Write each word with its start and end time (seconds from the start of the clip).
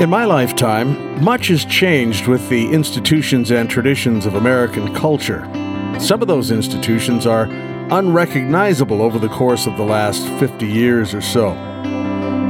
In 0.00 0.08
my 0.08 0.24
lifetime, 0.24 1.22
much 1.22 1.48
has 1.48 1.66
changed 1.66 2.26
with 2.26 2.48
the 2.48 2.70
institutions 2.72 3.50
and 3.50 3.68
traditions 3.68 4.24
of 4.24 4.34
American 4.34 4.94
culture. 4.94 5.46
Some 6.00 6.22
of 6.22 6.26
those 6.26 6.50
institutions 6.50 7.26
are 7.26 7.44
unrecognizable 7.90 9.02
over 9.02 9.18
the 9.18 9.28
course 9.28 9.66
of 9.66 9.76
the 9.76 9.82
last 9.82 10.26
50 10.38 10.66
years 10.66 11.12
or 11.12 11.20
so. 11.20 11.50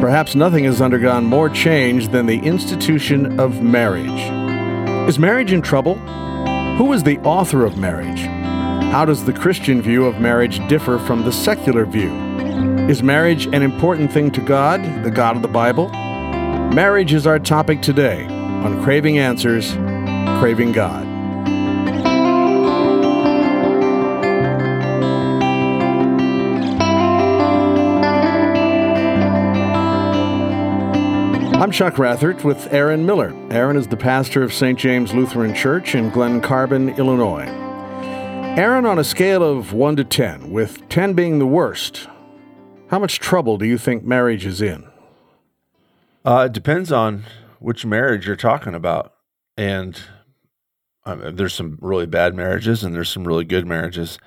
Perhaps 0.00 0.36
nothing 0.36 0.62
has 0.62 0.80
undergone 0.80 1.24
more 1.24 1.48
change 1.50 2.10
than 2.10 2.26
the 2.26 2.38
institution 2.38 3.40
of 3.40 3.60
marriage. 3.60 5.08
Is 5.08 5.18
marriage 5.18 5.50
in 5.50 5.60
trouble? 5.60 5.96
Who 6.76 6.92
is 6.92 7.02
the 7.02 7.18
author 7.22 7.64
of 7.64 7.76
marriage? 7.76 8.20
How 8.92 9.04
does 9.04 9.24
the 9.24 9.32
Christian 9.32 9.82
view 9.82 10.04
of 10.04 10.20
marriage 10.20 10.64
differ 10.68 11.00
from 11.00 11.24
the 11.24 11.32
secular 11.32 11.84
view? 11.84 12.12
Is 12.88 13.02
marriage 13.02 13.46
an 13.46 13.62
important 13.62 14.12
thing 14.12 14.30
to 14.30 14.40
God, 14.40 14.80
the 15.02 15.10
God 15.10 15.34
of 15.34 15.42
the 15.42 15.48
Bible? 15.48 15.90
Marriage 16.74 17.12
is 17.12 17.26
our 17.26 17.40
topic 17.40 17.82
today 17.82 18.26
on 18.26 18.80
Craving 18.84 19.18
Answers, 19.18 19.72
Craving 20.38 20.70
God. 20.70 21.04
I'm 31.56 31.72
Chuck 31.72 31.94
Rathert 31.94 32.44
with 32.44 32.72
Aaron 32.72 33.04
Mueller. 33.04 33.34
Aaron 33.50 33.76
is 33.76 33.88
the 33.88 33.96
pastor 33.96 34.44
of 34.44 34.54
St. 34.54 34.78
James 34.78 35.12
Lutheran 35.12 35.52
Church 35.52 35.96
in 35.96 36.10
Glen 36.10 36.40
Carbon, 36.40 36.90
Illinois. 36.90 37.46
Aaron, 38.56 38.86
on 38.86 39.00
a 39.00 39.04
scale 39.04 39.42
of 39.42 39.72
1 39.72 39.96
to 39.96 40.04
10, 40.04 40.52
with 40.52 40.88
10 40.88 41.14
being 41.14 41.40
the 41.40 41.46
worst, 41.48 42.06
how 42.90 43.00
much 43.00 43.18
trouble 43.18 43.58
do 43.58 43.66
you 43.66 43.76
think 43.76 44.04
marriage 44.04 44.46
is 44.46 44.62
in? 44.62 44.89
Uh, 46.24 46.44
it 46.46 46.52
depends 46.52 46.92
on 46.92 47.24
which 47.58 47.86
marriage 47.86 48.26
you're 48.26 48.36
talking 48.36 48.74
about. 48.74 49.14
And 49.56 50.00
um, 51.04 51.36
there's 51.36 51.54
some 51.54 51.78
really 51.80 52.06
bad 52.06 52.34
marriages 52.34 52.84
and 52.84 52.94
there's 52.94 53.08
some 53.08 53.26
really 53.26 53.44
good 53.44 53.66
marriages. 53.66 54.18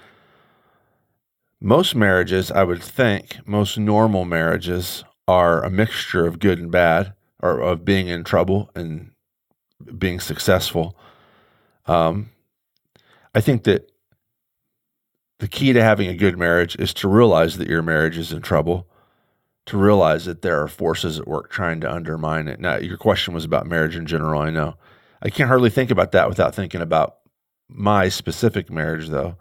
Most 1.61 1.95
marriages, 1.95 2.51
I 2.51 2.63
would 2.63 2.83
think, 2.83 3.37
most 3.47 3.77
normal 3.77 4.25
marriages 4.25 5.03
are 5.27 5.63
a 5.63 5.69
mixture 5.69 6.25
of 6.25 6.39
good 6.39 6.59
and 6.59 6.71
bad 6.71 7.13
or 7.41 7.59
of 7.59 7.85
being 7.85 8.07
in 8.07 8.23
trouble 8.23 8.69
and 8.75 9.11
being 9.97 10.19
successful. 10.19 10.97
Um, 11.85 12.31
I 13.35 13.41
think 13.41 13.63
that 13.63 13.91
the 15.39 15.47
key 15.47 15.73
to 15.73 15.83
having 15.83 16.07
a 16.07 16.15
good 16.15 16.37
marriage 16.37 16.75
is 16.77 16.93
to 16.95 17.07
realize 17.07 17.57
that 17.57 17.69
your 17.69 17.81
marriage 17.81 18.17
is 18.17 18.31
in 18.31 18.41
trouble, 18.41 18.87
to 19.65 19.77
realize 19.77 20.25
that 20.25 20.41
there 20.41 20.61
are 20.61 20.67
forces 20.67 21.19
at 21.19 21.27
work 21.27 21.49
trying 21.49 21.79
to 21.81 21.91
undermine 21.91 22.47
it. 22.47 22.59
Now, 22.59 22.77
your 22.77 22.97
question 22.97 23.33
was 23.33 23.45
about 23.45 23.65
marriage 23.65 23.95
in 23.95 24.05
general. 24.05 24.41
I 24.41 24.49
know. 24.49 24.75
I 25.21 25.29
can't 25.29 25.47
hardly 25.47 25.69
think 25.69 25.89
about 25.89 26.11
that 26.11 26.27
without 26.27 26.53
thinking 26.53 26.81
about 26.81 27.17
my 27.69 28.09
specific 28.09 28.69
marriage, 28.69 29.09
though. 29.09 29.37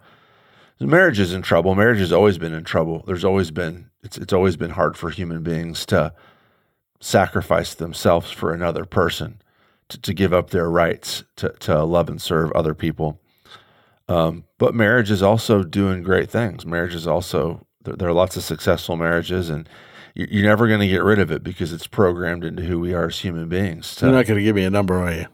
Marriage 0.79 1.19
is 1.19 1.33
in 1.33 1.41
trouble. 1.41 1.75
Marriage 1.75 1.99
has 1.99 2.11
always 2.11 2.37
been 2.37 2.53
in 2.53 2.63
trouble. 2.63 3.03
There's 3.05 3.23
always 3.23 3.51
been 3.51 3.89
it's 4.01 4.17
it's 4.17 4.33
always 4.33 4.57
been 4.57 4.71
hard 4.71 4.97
for 4.97 5.09
human 5.09 5.43
beings 5.43 5.85
to 5.87 6.13
sacrifice 6.99 7.73
themselves 7.73 8.31
for 8.31 8.53
another 8.53 8.85
person, 8.85 9.41
to, 9.89 9.99
to 10.01 10.13
give 10.13 10.33
up 10.33 10.49
their 10.49 10.69
rights, 10.69 11.23
to, 11.35 11.49
to 11.59 11.83
love 11.83 12.09
and 12.09 12.21
serve 12.21 12.51
other 12.51 12.73
people. 12.73 13.19
Um, 14.07 14.45
but 14.57 14.75
marriage 14.75 15.11
is 15.11 15.23
also 15.23 15.63
doing 15.63 16.03
great 16.03 16.29
things. 16.29 16.65
Marriage 16.65 16.95
is 16.95 17.07
also, 17.07 17.65
there, 17.83 17.95
there 17.95 18.09
are 18.09 18.13
lots 18.13 18.35
of 18.37 18.43
successful 18.43 18.95
marriages, 18.95 19.49
and 19.49 19.67
you're 20.13 20.45
never 20.45 20.67
going 20.67 20.79
to 20.79 20.87
get 20.87 21.03
rid 21.03 21.19
of 21.19 21.31
it 21.31 21.43
because 21.43 21.73
it's 21.73 21.87
programmed 21.87 22.43
into 22.43 22.63
who 22.63 22.79
we 22.79 22.93
are 22.93 23.07
as 23.07 23.19
human 23.19 23.49
beings. 23.49 23.95
To, 23.95 24.05
You're 24.05 24.15
not 24.15 24.25
going 24.25 24.37
to 24.37 24.43
give 24.43 24.55
me 24.55 24.63
a 24.63 24.69
number, 24.69 24.95
are 24.95 25.11
you? 25.11 25.25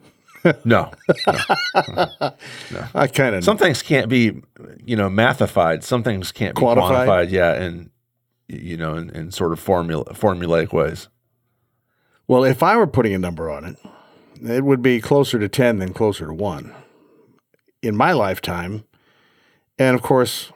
no, 0.63 0.91
no, 1.27 1.33
no. 2.71 2.87
I 2.95 3.07
kind 3.07 3.35
of 3.35 3.43
some 3.43 3.57
things 3.57 3.81
can't 3.81 4.07
be, 4.07 4.41
you 4.85 4.95
know, 4.95 5.09
mathified. 5.09 5.83
Some 5.83 6.01
things 6.01 6.31
can't 6.31 6.55
be 6.55 6.61
quantified. 6.61 7.07
quantified 7.07 7.31
yeah, 7.31 7.53
and 7.55 7.89
you 8.47 8.77
know, 8.77 8.95
in, 8.95 9.09
in 9.09 9.31
sort 9.31 9.51
of 9.51 9.59
formula 9.59 10.05
formulaic 10.13 10.71
ways. 10.71 11.09
Well, 12.25 12.45
if 12.45 12.63
I 12.63 12.77
were 12.77 12.87
putting 12.87 13.13
a 13.13 13.19
number 13.19 13.49
on 13.49 13.65
it, 13.65 13.77
it 14.41 14.63
would 14.63 14.81
be 14.81 15.01
closer 15.01 15.39
to 15.39 15.49
10 15.49 15.79
than 15.79 15.93
closer 15.93 16.27
to 16.27 16.33
1 16.33 16.73
in 17.81 17.95
my 17.95 18.13
lifetime. 18.13 18.85
And 19.77 19.95
of 19.95 20.01
course, 20.01 20.51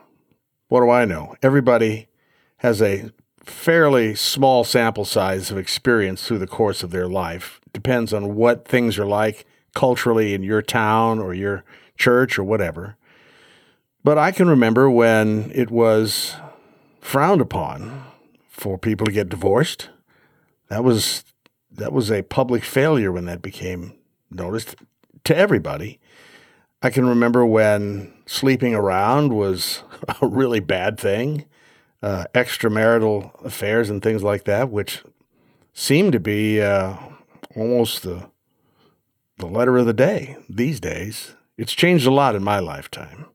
what 0.67 0.81
do 0.81 0.89
I 0.89 1.05
know? 1.05 1.35
Everybody 1.41 2.07
has 2.57 2.81
a 2.81 3.11
fairly 3.43 4.15
small 4.15 4.63
sample 4.63 5.05
size 5.05 5.51
of 5.51 5.57
experience 5.57 6.25
through 6.25 6.39
the 6.39 6.47
course 6.47 6.83
of 6.83 6.91
their 6.91 7.07
life. 7.07 7.59
Depends 7.73 8.13
on 8.13 8.35
what 8.35 8.67
things 8.67 8.97
are 8.97 9.05
like 9.05 9.45
culturally 9.75 10.33
in 10.33 10.43
your 10.43 10.61
town 10.61 11.19
or 11.19 11.33
your 11.33 11.63
church 11.97 12.37
or 12.37 12.43
whatever. 12.43 12.95
But 14.03 14.17
I 14.17 14.31
can 14.31 14.47
remember 14.47 14.89
when 14.89 15.51
it 15.55 15.71
was 15.71 16.35
frowned 16.99 17.41
upon 17.41 18.03
for 18.49 18.77
people 18.77 19.05
to 19.05 19.11
get 19.11 19.29
divorced. 19.29 19.89
That 20.69 20.83
was 20.83 21.23
that 21.71 21.91
was 21.91 22.11
a 22.11 22.21
public 22.21 22.63
failure 22.63 23.11
when 23.11 23.25
that 23.25 23.41
became 23.41 23.93
noticed 24.29 24.75
to 25.23 25.35
everybody. 25.35 25.99
I 26.81 26.89
can 26.89 27.07
remember 27.07 27.45
when 27.45 28.13
sleeping 28.25 28.75
around 28.75 29.33
was 29.33 29.83
a 30.21 30.27
really 30.27 30.59
bad 30.59 30.99
thing, 30.99 31.45
uh, 32.03 32.25
extramarital 32.35 33.43
affairs 33.45 33.89
and 33.89 34.03
things 34.03 34.21
like 34.21 34.43
that, 34.43 34.69
which 34.69 35.03
seem 35.73 36.11
to 36.11 36.19
be 36.19 36.61
uh, 36.61 36.95
almost 37.55 38.03
the 38.03 38.29
the 39.37 39.47
letter 39.47 39.77
of 39.77 39.87
the 39.87 39.93
day 39.93 40.37
these 40.47 40.79
days. 40.79 41.33
It's 41.57 41.73
changed 41.73 42.05
a 42.05 42.11
lot 42.11 42.35
in 42.35 42.43
my 42.43 42.59
lifetime, 42.59 43.25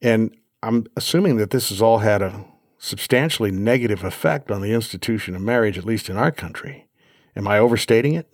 and 0.00 0.34
I'm 0.62 0.86
assuming 0.96 1.36
that 1.36 1.50
this 1.50 1.68
has 1.68 1.82
all 1.82 1.98
had 1.98 2.22
a 2.22 2.44
substantially 2.78 3.50
negative 3.50 4.02
effect 4.02 4.50
on 4.50 4.62
the 4.62 4.72
institution 4.72 5.36
of 5.36 5.42
marriage, 5.42 5.78
at 5.78 5.84
least 5.84 6.08
in 6.08 6.16
our 6.16 6.32
country. 6.32 6.88
Am 7.36 7.46
I 7.46 7.58
overstating 7.58 8.14
it? 8.14 8.28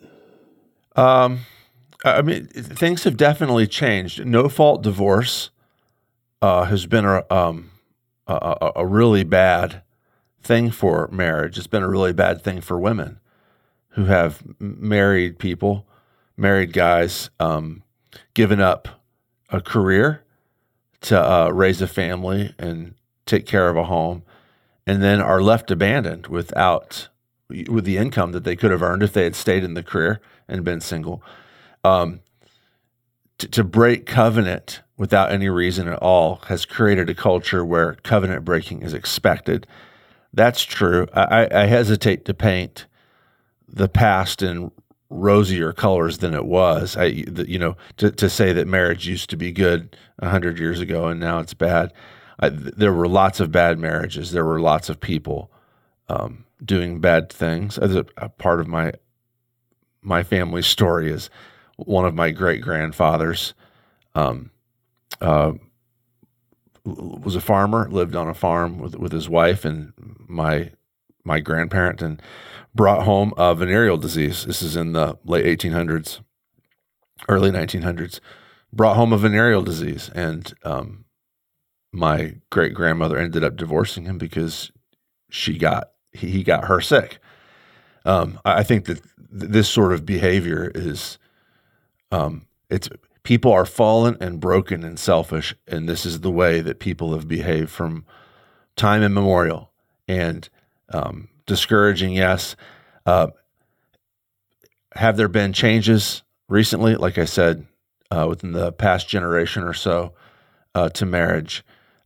Um, 0.97 1.41
I 2.05 2.23
mean, 2.23 2.47
things 2.47 3.05
have 3.05 3.17
definitely 3.17 3.67
changed. 3.67 4.25
No 4.25 4.49
fault 4.49 4.83
divorce 4.83 5.51
uh, 6.41 6.65
has 6.65 6.87
been 6.87 7.05
a, 7.05 7.25
um, 7.31 7.71
a, 8.35 8.73
a 8.77 8.87
really 8.87 9.25
bad 9.25 9.83
thing 10.43 10.71
for 10.71 11.09
marriage. 11.11 11.59
It's 11.59 11.67
been 11.67 11.83
a 11.83 11.89
really 11.89 12.13
bad 12.13 12.43
thing 12.43 12.61
for 12.61 12.79
women 12.79 13.21
who 13.91 14.05
have 14.05 14.43
married 14.61 15.39
people, 15.39 15.87
married 16.37 16.73
guys, 16.73 17.31
um, 17.41 17.83
given 18.35 18.61
up 18.61 18.89
a 19.51 19.61
career 19.61 20.25
to 21.01 21.21
uh, 21.21 21.51
raise 21.51 21.81
a 21.81 21.87
family 21.87 22.55
and 22.59 22.95
take 23.27 23.47
care 23.47 23.69
of 23.69 23.77
a 23.77 23.85
home, 23.85 24.23
and 24.87 25.03
then 25.03 25.21
are 25.21 25.43
left 25.43 25.71
abandoned 25.71 26.27
without 26.27 27.09
with 27.69 27.85
the 27.85 27.97
income 27.97 28.33
that 28.33 28.45
they 28.45 28.57
could 28.57 28.71
have 28.71 28.83
earned 28.83 29.03
if 29.03 29.13
they 29.13 29.25
had 29.25 29.35
stayed 29.35 29.65
in 29.65 29.75
the 29.75 29.83
career 29.83 30.21
and 30.47 30.65
been 30.65 30.81
single. 30.81 31.23
Um, 31.83 32.21
to, 33.39 33.49
to 33.49 33.65
break 33.65 34.05
covenant 34.05 34.83
without 34.99 35.31
any 35.33 35.49
reason 35.49 35.89
at 35.89 35.99
all 36.01 36.43
has 36.49 36.67
created 36.67 37.09
a 37.09 37.15
culture 37.15 37.65
where 37.65 37.95
covenant 38.03 38.45
breaking 38.45 38.83
is 38.83 38.93
expected. 38.93 39.67
That's 40.35 40.63
true. 40.63 41.07
I, 41.15 41.49
I 41.51 41.67
hesitate 41.67 42.27
to 42.27 42.35
paint 42.35 42.87
the 43.67 43.89
past 43.89 44.43
in 44.43 44.71
rosier 45.09 45.73
colors 45.73 46.19
than 46.19 46.35
it 46.35 46.45
was. 46.45 46.97
I, 46.97 47.05
you 47.05 47.59
know, 47.59 47.77
to, 47.97 48.11
to 48.11 48.29
say 48.29 48.53
that 48.53 48.67
marriage 48.67 49.07
used 49.07 49.31
to 49.31 49.37
be 49.37 49.53
good 49.53 49.97
a 50.19 50.29
hundred 50.29 50.59
years 50.59 50.81
ago 50.81 51.07
and 51.07 51.19
now 51.19 51.39
it's 51.39 51.55
bad. 51.55 51.93
I, 52.41 52.51
there 52.51 52.93
were 52.93 53.09
lots 53.09 53.41
of 53.41 53.51
bad 53.53 53.79
marriages. 53.79 54.33
There 54.33 54.45
were 54.45 54.61
lots 54.61 54.89
of 54.89 55.01
people 55.01 55.51
um, 56.09 56.45
doing 56.63 57.01
bad 57.01 57.31
things. 57.31 57.79
As 57.79 57.95
a, 57.95 58.05
a 58.17 58.29
part 58.29 58.61
of 58.61 58.67
my 58.67 58.93
my 60.01 60.23
family 60.23 60.63
story 60.63 61.11
is 61.11 61.29
one 61.77 62.05
of 62.05 62.15
my 62.15 62.31
great 62.31 62.63
grandfathers 62.63 63.53
um, 64.15 64.51
uh, 65.21 65.53
was 66.85 67.37
a 67.37 67.41
farmer, 67.41 67.89
lived 67.91 68.17
on 68.17 68.29
a 68.29 68.35
farm 68.35 68.79
with 68.79 68.97
with 68.97 69.13
his 69.13 69.29
wife 69.29 69.65
and 69.65 69.93
my 70.27 70.73
my 71.25 71.41
grandparent, 71.41 72.03
and 72.03 72.23
brought 72.75 73.05
home 73.05 73.35
a 73.37 73.55
venereal 73.55 73.97
disease. 73.97 74.45
This 74.47 74.63
is 74.63 74.77
in 74.77 74.93
the 74.93 75.19
late 75.25 75.45
1800s, 75.45 76.21
early 77.29 77.51
1900s. 77.51 78.21
Brought 78.73 78.97
home 78.97 79.13
a 79.13 79.19
venereal 79.19 79.63
disease, 79.63 80.11
and 80.15 80.53
um, 80.63 81.05
my 81.93 82.35
great 82.51 82.75
grandmother 82.75 83.19
ended 83.19 83.43
up 83.43 83.57
divorcing 83.57 84.05
him 84.05 84.19
because 84.19 84.71
she 85.31 85.59
got 85.59 85.91
he 86.13 86.43
got 86.43 86.67
her 86.67 86.81
sick. 86.81 87.19
Um, 88.05 88.41
I 88.45 88.63
think 88.63 88.87
that 88.87 89.03
th- 89.03 89.51
this 89.51 89.69
sort 89.69 89.93
of 89.93 90.07
behavior 90.07 90.71
is 90.75 91.19
um, 92.11 92.47
it's 92.71 92.89
people 93.29 93.53
are 93.53 93.67
fallen 93.67 94.17
and 94.23 94.41
broken 94.41 94.83
and 94.83 94.99
selfish, 94.99 95.55
and 95.67 95.87
this 95.87 96.07
is 96.07 96.21
the 96.21 96.31
way 96.31 96.63
that 96.63 96.79
people 96.79 97.13
have 97.13 97.29
behaved 97.29 97.69
from 97.69 98.07
time 98.75 99.03
immemorial. 99.03 99.71
And 100.09 100.49
um, 100.95 101.29
discouraging, 101.45 102.15
yes. 102.15 102.57
Uh, 103.05 103.27
have 104.95 105.19
there 105.19 105.29
been 105.29 105.53
changes 105.53 106.23
recently? 106.49 106.97
Like 106.97 107.19
I 107.19 107.27
said, 107.27 107.67
uh, 108.11 108.25
within 108.27 108.53
the 108.53 108.73
past 108.73 109.11
generation 109.11 109.63
or 109.63 109.75
so, 109.75 110.15
uh, 110.75 110.89
to 110.89 111.05
marriage, 111.05 111.63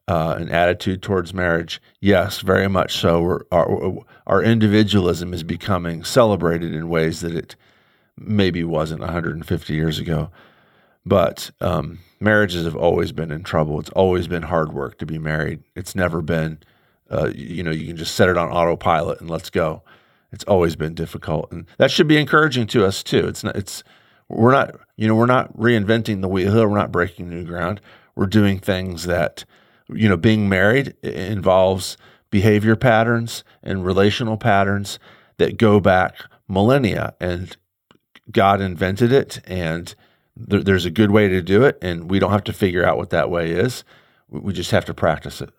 uh, 0.08 0.34
an 0.36 0.48
attitude 0.48 1.02
towards 1.02 1.32
marriage. 1.32 1.80
Yes, 2.00 2.40
very 2.40 2.66
much 2.66 2.96
so. 2.96 3.22
We're, 3.22 3.42
our, 3.52 3.94
our 4.26 4.42
individualism 4.42 5.32
is 5.32 5.44
becoming 5.44 6.02
celebrated 6.02 6.74
in 6.74 6.88
ways 6.88 7.20
that 7.20 7.36
it 7.36 7.54
maybe 8.18 8.64
wasn't 8.64 9.02
150 9.02 9.72
years 9.72 10.00
ago. 10.00 10.28
But 11.04 11.50
um, 11.60 11.98
marriages 12.20 12.64
have 12.64 12.76
always 12.76 13.12
been 13.12 13.30
in 13.30 13.42
trouble. 13.42 13.80
It's 13.80 13.90
always 13.90 14.28
been 14.28 14.44
hard 14.44 14.72
work 14.72 14.98
to 14.98 15.06
be 15.06 15.18
married. 15.18 15.64
It's 15.74 15.94
never 15.94 16.22
been, 16.22 16.58
uh, 17.10 17.30
you 17.34 17.62
know, 17.62 17.72
you 17.72 17.88
can 17.88 17.96
just 17.96 18.14
set 18.14 18.28
it 18.28 18.36
on 18.38 18.50
autopilot 18.50 19.20
and 19.20 19.28
let's 19.28 19.50
go. 19.50 19.82
It's 20.30 20.44
always 20.44 20.76
been 20.76 20.94
difficult, 20.94 21.52
and 21.52 21.66
that 21.76 21.90
should 21.90 22.08
be 22.08 22.16
encouraging 22.16 22.66
to 22.68 22.86
us 22.86 23.02
too. 23.02 23.26
It's 23.26 23.44
not. 23.44 23.54
It's 23.54 23.84
we're 24.28 24.52
not. 24.52 24.74
You 24.96 25.06
know, 25.08 25.14
we're 25.14 25.26
not 25.26 25.54
reinventing 25.56 26.22
the 26.22 26.28
wheel. 26.28 26.54
We're 26.54 26.78
not 26.78 26.92
breaking 26.92 27.28
new 27.28 27.44
ground. 27.44 27.80
We're 28.14 28.26
doing 28.26 28.58
things 28.58 29.04
that, 29.04 29.44
you 29.92 30.08
know, 30.08 30.16
being 30.16 30.48
married 30.48 30.94
involves 31.02 31.98
behavior 32.30 32.76
patterns 32.76 33.44
and 33.62 33.84
relational 33.84 34.38
patterns 34.38 34.98
that 35.36 35.58
go 35.58 35.80
back 35.80 36.16
millennia, 36.48 37.14
and 37.20 37.54
God 38.30 38.60
invented 38.62 39.12
it, 39.12 39.40
and 39.44 39.94
there, 40.36 40.62
there's 40.62 40.84
a 40.84 40.90
good 40.90 41.10
way 41.10 41.28
to 41.28 41.42
do 41.42 41.64
it, 41.64 41.78
and 41.82 42.10
we 42.10 42.18
don't 42.18 42.32
have 42.32 42.44
to 42.44 42.52
figure 42.52 42.84
out 42.84 42.96
what 42.96 43.10
that 43.10 43.30
way 43.30 43.50
is. 43.50 43.84
We 44.28 44.52
just 44.52 44.70
have 44.70 44.84
to 44.86 44.94
practice 44.94 45.40
it. 45.40 45.50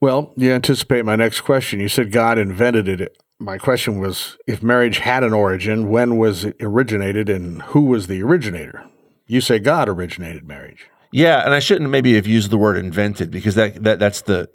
Well, 0.00 0.32
you 0.36 0.52
anticipate 0.52 1.04
my 1.04 1.16
next 1.16 1.40
question. 1.40 1.80
You 1.80 1.88
said 1.88 2.12
God 2.12 2.38
invented 2.38 2.88
it. 2.88 3.20
My 3.40 3.58
question 3.58 4.00
was 4.00 4.36
if 4.46 4.62
marriage 4.62 4.98
had 4.98 5.22
an 5.22 5.32
origin, 5.32 5.88
when 5.88 6.18
was 6.18 6.44
it 6.44 6.56
originated 6.60 7.28
and 7.28 7.62
who 7.62 7.82
was 7.82 8.06
the 8.06 8.22
originator? 8.22 8.84
You 9.26 9.40
say 9.40 9.58
God 9.58 9.88
originated 9.88 10.46
marriage. 10.46 10.88
Yeah, 11.10 11.44
and 11.44 11.54
I 11.54 11.58
shouldn't 11.58 11.90
maybe 11.90 12.14
have 12.14 12.26
used 12.26 12.50
the 12.50 12.58
word 12.58 12.76
invented 12.76 13.30
because 13.30 13.54
that, 13.54 13.82
that 13.82 13.98
that's 13.98 14.22
the 14.22 14.48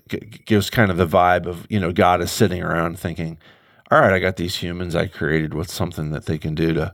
gives 0.45 0.69
kind 0.69 0.91
of 0.91 0.97
the 0.97 1.07
vibe 1.07 1.45
of, 1.45 1.65
you 1.69 1.79
know, 1.79 1.91
God 1.91 2.21
is 2.21 2.31
sitting 2.31 2.61
around 2.61 2.99
thinking, 2.99 3.39
"All 3.89 3.99
right, 3.99 4.13
I 4.13 4.19
got 4.19 4.35
these 4.35 4.57
humans 4.57 4.95
I 4.95 5.07
created 5.07 5.53
with 5.53 5.71
something 5.71 6.11
that 6.11 6.25
they 6.25 6.37
can 6.37 6.53
do 6.53 6.73
to 6.73 6.93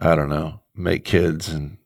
I 0.00 0.14
don't 0.14 0.28
know, 0.28 0.60
make 0.74 1.04
kids 1.04 1.48
and 1.48 1.78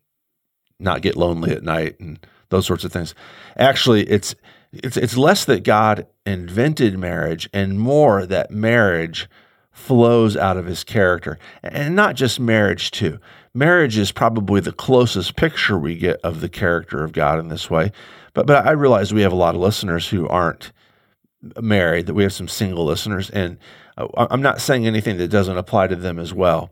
not 0.79 1.03
get 1.03 1.17
lonely 1.17 1.53
at 1.53 1.63
night 1.63 1.99
and 2.01 2.19
those 2.51 2.67
sorts 2.67 2.85
of 2.85 2.93
things. 2.93 3.15
Actually, 3.57 4.05
it's 4.05 4.35
it's 4.73 4.97
it's 4.97 5.17
less 5.17 5.45
that 5.45 5.65
God 5.65 6.07
invented 6.25 6.99
marriage 6.99 7.49
and 7.53 7.81
more 7.81 8.27
that 8.27 8.51
marriage 8.51 9.29
flows 9.71 10.37
out 10.37 10.57
of 10.57 10.67
his 10.67 10.85
character. 10.85 11.39
And 11.63 11.95
not 11.95 12.17
just 12.17 12.41
marriage 12.41 12.91
too. 12.91 13.19
Marriage 13.55 13.99
is 13.99 14.13
probably 14.13 14.61
the 14.61 14.73
closest 14.73 15.37
picture 15.37 15.79
we 15.79 15.97
get 15.97 16.21
of 16.23 16.41
the 16.41 16.49
character 16.49 17.05
of 17.05 17.13
God 17.13 17.39
in 17.39 17.49
this 17.49 17.71
way. 17.71 17.93
But 18.35 18.47
but 18.47 18.67
I 18.67 18.73
realize 18.73 19.13
we 19.13 19.23
have 19.23 19.33
a 19.33 19.37
lot 19.37 19.55
of 19.55 19.61
listeners 19.61 20.09
who 20.09 20.29
aren't 20.29 20.73
married, 21.61 22.07
that 22.07 22.15
we 22.15 22.23
have 22.23 22.33
some 22.33 22.49
single 22.49 22.85
listeners 22.85 23.31
and 23.31 23.59
uh, 23.99 24.27
I'm 24.31 24.43
not 24.43 24.61
saying 24.61 24.87
anything 24.87 25.17
that 25.19 25.29
doesn't 25.29 25.57
apply 25.57 25.87
to 25.89 25.97
them 25.97 26.19
as 26.19 26.35
well. 26.35 26.71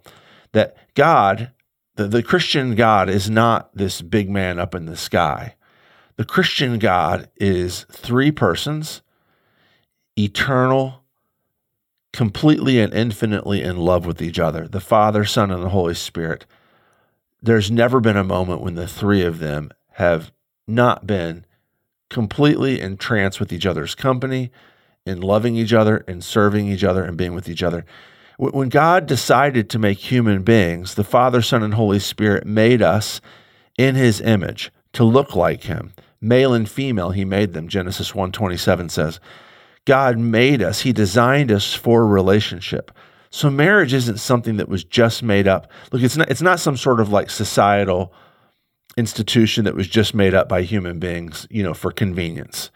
That 0.53 0.77
God 0.95 1.51
the, 1.97 2.07
the 2.07 2.23
Christian 2.23 2.75
God 2.75 3.09
is 3.09 3.31
not 3.31 3.75
this 3.75 4.03
big 4.03 4.29
man 4.31 4.59
up 4.59 4.75
in 4.75 4.87
the 4.87 4.97
sky. 4.97 5.55
The 6.17 6.25
Christian 6.25 6.79
God 6.79 7.29
is 7.37 7.87
three 7.91 8.31
persons, 8.31 9.03
eternal, 10.17 11.03
completely 12.13 12.79
and 12.79 12.95
infinitely 12.95 13.63
in 13.63 13.77
love 13.77 14.07
with 14.07 14.23
each 14.23 14.39
other 14.39 14.69
the 14.69 14.81
Father, 14.81 15.25
Son, 15.25 15.51
and 15.51 15.63
the 15.63 15.71
Holy 15.71 15.95
Spirit. 15.95 16.47
There's 17.43 17.71
never 17.71 18.01
been 18.01 18.17
a 18.17 18.25
moment 18.25 18.61
when 18.61 18.77
the 18.77 18.87
three 18.87 19.23
of 19.23 19.39
them 19.39 19.71
have 19.93 20.33
not 20.67 21.07
been 21.07 21.45
completely 22.09 22.81
entranced 22.81 23.41
with 23.41 23.53
each 23.53 23.67
other's 23.67 23.95
company, 23.95 24.51
in 25.07 25.21
loving 25.21 25.57
each 25.57 25.73
other, 25.73 25.99
in 26.09 26.21
serving 26.21 26.69
each 26.69 26.85
other, 26.85 27.05
and 27.05 27.17
being 27.17 27.35
with 27.35 27.49
each 27.49 27.63
other. 27.63 27.85
When 28.37 28.69
God 28.69 29.07
decided 29.07 29.71
to 29.71 29.79
make 29.79 29.99
human 29.99 30.43
beings, 30.43 30.95
the 30.95 31.05
Father, 31.05 31.41
Son, 31.41 31.63
and 31.63 31.75
Holy 31.75 32.01
Spirit 32.01 32.47
made 32.47 32.83
us 32.83 33.21
in 33.79 33.95
his 33.95 34.21
image 34.21 34.73
to 34.95 35.05
look 35.05 35.37
like 35.37 35.65
him. 35.65 35.93
Male 36.21 36.55
and 36.55 36.69
female, 36.69 37.11
he 37.11 37.25
made 37.25 37.53
them. 37.53 37.69
Genesis 37.69 38.13
1:27 38.13 38.91
says, 38.91 39.21
God 39.85 40.19
made 40.19 40.63
us, 40.63 40.81
he 40.81 40.93
designed 40.93 41.53
us 41.53 41.75
for 41.75 42.07
relationship. 42.07 42.91
So 43.31 43.51
marriage 43.51 43.93
isn't 43.93 44.19
something 44.19 44.57
that 44.57 44.69
was 44.69 44.85
just 44.85 45.23
made 45.23 45.47
up. 45.47 45.71
Look, 45.93 46.03
it's 46.03 46.17
not 46.17 46.31
it's 46.31 46.43
not 46.43 46.61
some 46.61 46.77
sort 46.77 47.01
of 47.01 47.11
like 47.11 47.31
societal 47.31 48.15
institution 48.97 49.65
that 49.65 49.75
was 49.75 49.89
just 49.89 50.15
made 50.15 50.35
up 50.35 50.49
by 50.49 50.63
human 50.63 50.99
beings, 50.99 51.47
you 51.51 51.63
know, 51.63 51.75
for 51.75 51.91
convenience. 51.91 52.71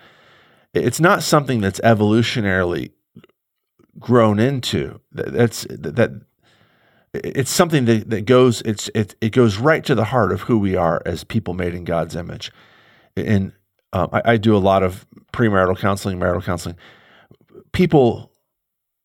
It's 0.75 1.01
not 1.01 1.23
something 1.23 1.61
that's 1.61 1.81
evolutionarily 1.81 2.91
grown 3.99 4.39
into. 4.39 5.01
That's 5.13 5.67
that 5.71 6.23
it's 7.15 7.51
something 7.51 7.87
that, 7.87 8.11
that 8.11 8.27
goes 8.27 8.63
it's 8.63 8.89
it, 8.95 9.15
it 9.21 9.31
goes 9.31 9.59
right 9.59 9.85
to 9.85 9.95
the 9.95 10.05
heart 10.05 10.33
of 10.33 10.43
who 10.43 10.59
we 10.59 10.77
are 10.77 11.03
as 11.07 11.25
people 11.25 11.55
made 11.55 11.75
in 11.75 11.85
God's 11.85 12.15
image. 12.15 12.53
And 13.17 13.53
um, 13.93 14.11
I, 14.13 14.23
I, 14.25 14.37
do 14.37 14.55
a 14.55 14.59
lot 14.59 14.83
of 14.83 15.07
premarital 15.33 15.79
counseling, 15.79 16.19
marital 16.19 16.43
counseling. 16.43 16.77
People 17.73 18.31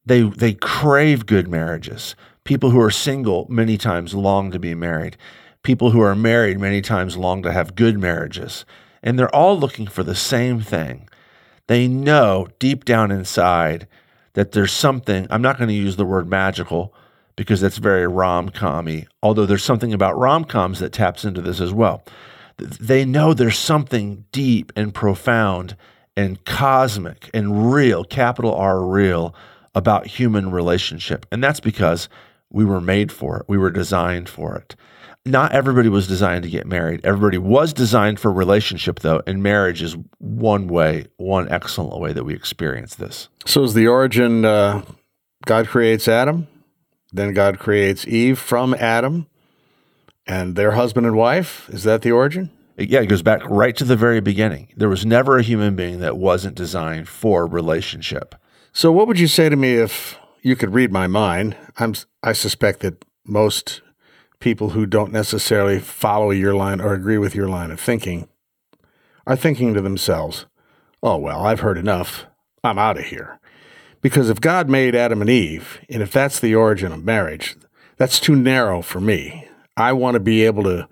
they 0.06 0.24
they 0.24 0.54
crave 0.54 1.26
good 1.26 1.48
marriages. 1.48 2.16
People 2.44 2.72
who 2.72 2.82
are 2.82 2.92
single 2.92 3.48
many 3.50 3.78
times 3.78 4.14
long 4.14 4.52
to 4.52 4.60
be 4.60 4.76
married. 4.76 5.16
People 5.64 5.92
who 5.92 6.02
are 6.02 6.16
married 6.16 6.60
many 6.60 6.82
times 6.82 7.16
long 7.16 7.42
to 7.44 7.54
have 7.54 7.76
good 7.76 7.98
marriages. 7.98 8.66
And 9.02 9.18
they're 9.18 9.34
all 9.34 9.58
looking 9.58 9.88
for 9.88 10.04
the 10.04 10.16
same 10.16 10.60
thing. 10.60 11.08
They 11.68 11.88
know 11.88 12.48
deep 12.60 12.84
down 12.84 13.12
inside 13.12 13.88
that 14.34 14.52
there's 14.52 14.72
something, 14.72 15.28
I'm 15.30 15.42
not 15.42 15.58
going 15.58 15.68
to 15.68 15.74
use 15.74 15.96
the 15.96 16.06
word 16.06 16.28
magical 16.28 16.94
because 17.36 17.62
that's 17.62 17.78
very 17.78 18.08
rom 18.08 18.50
commy, 18.50 19.08
although 19.22 19.46
there's 19.46 19.64
something 19.64 19.94
about 19.94 20.18
rom 20.18 20.46
coms 20.46 20.80
that 20.80 20.94
taps 20.94 21.26
into 21.26 21.42
this 21.42 21.60
as 21.60 21.74
well. 21.74 22.04
They 22.58 23.06
know 23.06 23.34
there's 23.34 23.58
something 23.58 24.26
deep 24.32 24.72
and 24.76 24.94
profound 24.94 25.76
and 26.16 26.44
cosmic 26.46 27.30
and 27.34 27.74
real, 27.74 28.04
capital 28.04 28.54
R 28.54 28.84
real, 28.86 29.34
about 29.74 30.06
human 30.06 30.52
relationship. 30.52 31.26
And 31.32 31.44
that's 31.44 31.60
because 31.60 32.08
we 32.52 32.64
were 32.64 32.82
made 32.82 33.12
for 33.12 33.38
it, 33.38 33.46
we 33.48 33.58
were 33.58 33.72
designed 33.72 34.30
for 34.30 34.56
it 34.56 34.76
not 35.26 35.54
everybody 35.54 35.90
was 35.90 36.08
designed 36.08 36.44
to 36.44 36.50
get 36.50 36.68
married. 36.68 37.02
Everybody 37.04 37.38
was 37.38 37.74
designed 37.74 38.20
for 38.20 38.32
relationship, 38.32 39.00
though, 39.00 39.22
and 39.26 39.42
marriage 39.42 39.82
is 39.82 39.96
one 40.20 40.68
way, 40.68 41.08
one 41.18 41.48
excellent 41.50 42.00
way 42.00 42.12
that 42.14 42.24
we 42.24 42.34
experience 42.34 42.96
this. 42.96 43.30
So, 43.46 43.64
is 43.64 43.74
the 43.74 43.88
origin 43.88 44.44
uh, 44.44 44.84
God 45.46 45.68
creates 45.68 46.08
Adam, 46.08 46.48
then 47.12 47.34
God 47.34 47.60
creates 47.60 48.06
Eve 48.06 48.38
from 48.38 48.74
Adam, 48.74 49.28
and 50.28 50.56
their 50.56 50.72
husband 50.72 51.06
and 51.06 51.16
wife? 51.16 51.70
Is 51.70 51.84
that 51.84 52.02
the 52.02 52.12
origin? 52.12 52.50
Yeah, 52.78 53.02
it 53.02 53.06
goes 53.06 53.22
back 53.22 53.42
right 53.46 53.76
to 53.78 53.84
the 53.84 53.96
very 53.96 54.20
beginning. 54.20 54.70
There 54.76 54.90
was 54.90 55.06
never 55.06 55.38
a 55.38 55.44
human 55.44 55.76
being 55.76 56.00
that 56.00 56.18
wasn't 56.18 56.56
designed 56.56 57.08
for 57.08 57.46
relationship. 57.46 58.36
So, 58.74 58.92
what 58.92 59.08
would 59.08 59.20
you 59.20 59.28
say 59.28 59.48
to 59.48 59.56
me 59.56 59.76
if 59.76 60.18
you 60.42 60.56
could 60.58 60.74
read 60.74 60.92
my 60.92 61.08
mind? 61.08 61.56
I'm, 61.78 61.94
I 62.24 62.34
suspect 62.34 62.82
that 62.82 63.06
most 63.26 63.83
people 64.44 64.72
who 64.72 64.86
don't 64.86 65.14
necessarily 65.14 65.80
follow 65.80 66.30
your 66.30 66.54
line 66.54 66.82
or 66.82 66.94
agree 66.94 67.18
with 67.18 67.34
your 67.34 67.48
line 67.48 67.72
of 67.72 67.80
thinking 67.80 68.28
are 69.26 69.38
thinking 69.38 69.74
to 69.74 69.80
themselves, 69.80 70.46
oh, 71.02 71.16
well, 71.16 71.46
I've 71.46 71.62
heard 71.62 71.78
enough. 71.78 72.26
I'm 72.62 72.78
out 72.78 73.00
of 73.00 73.06
here. 73.06 73.40
Because 74.02 74.30
if 74.30 74.42
God 74.42 74.70
made 74.70 74.96
Adam 74.96 75.22
and 75.22 75.30
Eve, 75.30 75.80
and 75.90 76.04
if 76.04 76.12
that's 76.12 76.42
the 76.42 76.54
origin 76.54 76.92
of 76.92 77.06
marriage, 77.06 77.56
that's 77.96 78.20
too 78.20 78.36
narrow 78.36 78.82
for 78.82 79.00
me. 79.00 79.48
I 79.78 79.94
want 79.94 80.16
to 80.16 80.20
be 80.20 80.44
able 80.44 80.64
to 80.64 80.90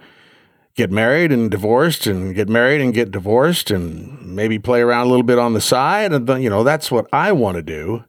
get 0.75 0.89
married 0.89 1.33
and 1.33 1.51
divorced 1.51 2.07
and 2.07 2.33
get 2.33 2.47
married 2.47 2.79
and 2.79 2.93
get 2.93 3.11
divorced 3.11 3.69
and 3.69 4.33
maybe 4.33 4.59
play 4.59 4.79
around 4.79 5.07
a 5.07 5.09
little 5.09 5.23
bit 5.23 5.39
on 5.39 5.51
the 5.53 5.59
side. 5.59 6.13
And, 6.13 6.41
you 6.41 6.49
know, 6.49 6.63
that's 6.63 6.89
what 6.89 7.05
I 7.11 7.33
want 7.33 7.57
to 7.57 7.63
do. 7.63 8.05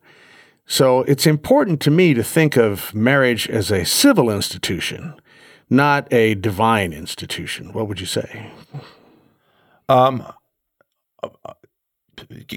So 0.67 1.01
it's 1.03 1.27
important 1.27 1.81
to 1.81 1.91
me 1.91 2.15
to 2.15 2.23
think 2.23 2.57
of 2.57 2.95
marriage 2.95 3.49
as 3.49 3.73
a 3.73 3.85
civil 3.85 4.31
institution 4.31 5.17
not 5.73 6.13
a 6.13 6.35
divine 6.35 6.93
institution. 6.93 7.73
What 7.73 7.89
would 7.89 7.99
you 7.99 8.07
say? 8.07 8.53
Um, 9.89 10.23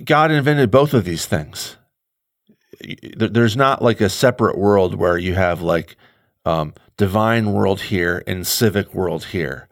God 0.04 0.32
invented 0.32 0.70
both 0.70 0.94
of 0.94 1.06
these 1.06 1.26
things. 1.26 1.78
There's 3.16 3.56
not 3.56 3.82
like 3.82 4.02
a 4.02 4.10
separate 4.10 4.58
world 4.58 4.96
where 4.96 5.18
you 5.18 5.34
have 5.34 5.62
like 5.62 5.96
um, 6.46 6.74
divine 6.98 7.54
world 7.54 7.84
here 7.84 8.22
and 8.28 8.46
civic 8.46 8.94
world 8.94 9.26
here, 9.26 9.70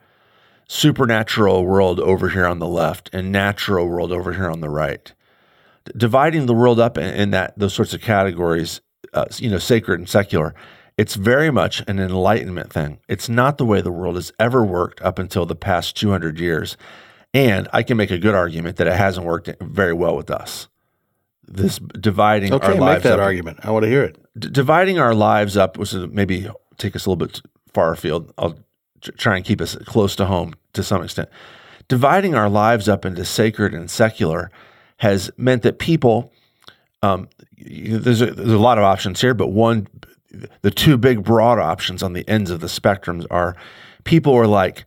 supernatural 0.69 1.65
world 1.65 2.00
over 2.00 2.29
here 2.29 2.45
on 2.47 2.59
the 2.59 2.67
left, 2.67 3.09
and 3.12 3.29
natural 3.29 3.88
world 3.88 4.13
over 4.13 4.33
here 4.33 4.50
on 4.50 4.62
the 4.62 4.69
right. 4.69 5.13
Dividing 5.97 6.45
the 6.45 6.53
world 6.53 6.79
up 6.79 6.97
in, 6.97 7.13
in 7.13 7.31
that 7.31 7.59
those 7.59 7.73
sorts 7.73 7.93
of 7.93 8.00
categories, 8.00 8.79
uh, 9.13 9.25
you 9.35 9.50
know, 9.50 9.57
sacred 9.57 10.00
and 10.00 10.07
secular, 10.07 10.55
It's 10.97 11.15
very 11.15 11.50
much 11.50 11.81
an 11.88 12.00
enlightenment 12.00 12.71
thing. 12.71 13.00
It's 13.07 13.27
not 13.27 13.57
the 13.57 13.65
way 13.65 13.81
the 13.81 13.91
world 13.91 14.15
has 14.15 14.31
ever 14.39 14.63
worked 14.63 15.01
up 15.01 15.17
until 15.17 15.45
the 15.45 15.55
past 15.55 15.97
200 15.97 16.39
years. 16.39 16.77
And 17.33 17.67
I 17.73 17.81
can 17.81 17.97
make 17.97 18.12
a 18.12 18.19
good 18.19 18.35
argument 18.35 18.77
that 18.77 18.88
it 18.88 18.93
hasn't 18.93 19.25
worked 19.25 19.50
very 19.59 19.93
well 19.93 20.15
with 20.15 20.29
us. 20.29 20.67
This 21.47 21.79
dividing 21.79 22.53
okay, 22.53 22.67
our 22.67 22.75
lives 22.75 23.03
make 23.03 23.12
that 23.12 23.19
up. 23.19 23.25
argument. 23.25 23.59
I 23.63 23.71
want 23.71 23.83
to 23.83 23.89
hear 23.89 24.03
it. 24.03 24.17
D- 24.38 24.50
dividing 24.50 25.00
our 25.00 25.15
lives 25.15 25.57
up 25.57 25.77
was 25.77 25.93
maybe 25.93 26.47
take 26.77 26.95
us 26.95 27.05
a 27.05 27.09
little 27.09 27.25
bit 27.25 27.41
far 27.73 27.91
afield. 27.91 28.31
I'll 28.38 28.57
try 29.01 29.35
and 29.35 29.43
keep 29.43 29.62
us 29.62 29.75
close 29.85 30.15
to 30.17 30.25
home 30.25 30.53
to 30.73 30.83
some 30.83 31.03
extent. 31.03 31.29
Dividing 31.88 32.35
our 32.35 32.50
lives 32.50 32.88
up 32.88 33.03
into 33.03 33.25
sacred 33.25 33.73
and 33.73 33.91
secular 33.91 34.51
has 34.97 35.31
meant 35.35 35.63
that 35.63 35.79
people, 35.79 36.31
um, 37.01 37.27
there's, 37.57 38.21
a, 38.21 38.27
there's 38.27 38.53
a 38.53 38.57
lot 38.57 38.77
of 38.77 38.83
options 38.85 39.19
here, 39.19 39.33
but 39.33 39.47
one, 39.47 39.88
the 40.61 40.71
two 40.71 40.97
big 40.97 41.23
broad 41.23 41.59
options 41.59 42.01
on 42.03 42.13
the 42.13 42.27
ends 42.27 42.49
of 42.49 42.59
the 42.59 42.67
spectrums 42.67 43.25
are 43.29 43.55
people 44.03 44.33
are 44.33 44.47
like, 44.47 44.85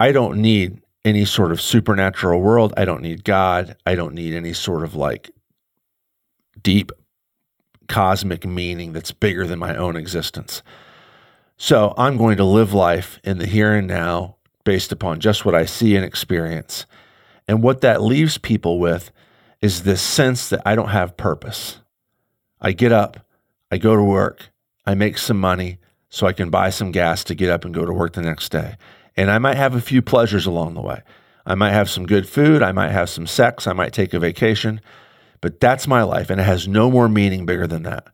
I 0.00 0.12
don't 0.12 0.40
need 0.40 0.82
any 1.04 1.24
sort 1.24 1.52
of 1.52 1.60
supernatural 1.60 2.40
world. 2.40 2.74
I 2.76 2.84
don't 2.84 3.02
need 3.02 3.24
God. 3.24 3.76
I 3.86 3.94
don't 3.94 4.14
need 4.14 4.34
any 4.34 4.52
sort 4.52 4.84
of 4.84 4.94
like 4.94 5.30
deep 6.60 6.92
cosmic 7.88 8.44
meaning 8.44 8.92
that's 8.92 9.12
bigger 9.12 9.46
than 9.46 9.58
my 9.58 9.74
own 9.74 9.96
existence. 9.96 10.62
So 11.56 11.94
I'm 11.96 12.16
going 12.16 12.36
to 12.36 12.44
live 12.44 12.72
life 12.72 13.18
in 13.24 13.38
the 13.38 13.46
here 13.46 13.74
and 13.74 13.88
now 13.88 14.36
based 14.64 14.92
upon 14.92 15.20
just 15.20 15.44
what 15.44 15.54
I 15.54 15.64
see 15.64 15.96
and 15.96 16.04
experience. 16.04 16.86
And 17.48 17.62
what 17.62 17.80
that 17.80 18.02
leaves 18.02 18.36
people 18.38 18.78
with 18.78 19.10
is 19.60 19.82
this 19.82 20.02
sense 20.02 20.50
that 20.50 20.62
I 20.66 20.74
don't 20.74 20.90
have 20.90 21.16
purpose. 21.16 21.80
I 22.60 22.72
get 22.72 22.92
up, 22.92 23.26
I 23.70 23.78
go 23.78 23.96
to 23.96 24.02
work, 24.02 24.50
I 24.86 24.94
make 24.94 25.18
some 25.18 25.38
money 25.38 25.78
so 26.08 26.26
I 26.26 26.32
can 26.32 26.50
buy 26.50 26.70
some 26.70 26.90
gas 26.90 27.22
to 27.24 27.34
get 27.34 27.50
up 27.50 27.64
and 27.64 27.74
go 27.74 27.84
to 27.84 27.92
work 27.92 28.14
the 28.14 28.22
next 28.22 28.50
day. 28.50 28.76
And 29.16 29.30
I 29.30 29.38
might 29.38 29.56
have 29.56 29.74
a 29.74 29.80
few 29.80 30.00
pleasures 30.00 30.46
along 30.46 30.74
the 30.74 30.80
way. 30.80 31.02
I 31.44 31.54
might 31.54 31.72
have 31.72 31.90
some 31.90 32.06
good 32.06 32.28
food, 32.28 32.62
I 32.62 32.72
might 32.72 32.90
have 32.90 33.08
some 33.08 33.26
sex, 33.26 33.66
I 33.66 33.72
might 33.72 33.92
take 33.92 34.12
a 34.12 34.18
vacation, 34.18 34.80
but 35.40 35.60
that's 35.60 35.86
my 35.86 36.02
life 36.02 36.30
and 36.30 36.40
it 36.40 36.44
has 36.44 36.68
no 36.68 36.90
more 36.90 37.08
meaning 37.08 37.46
bigger 37.46 37.66
than 37.66 37.84
that. 37.84 38.08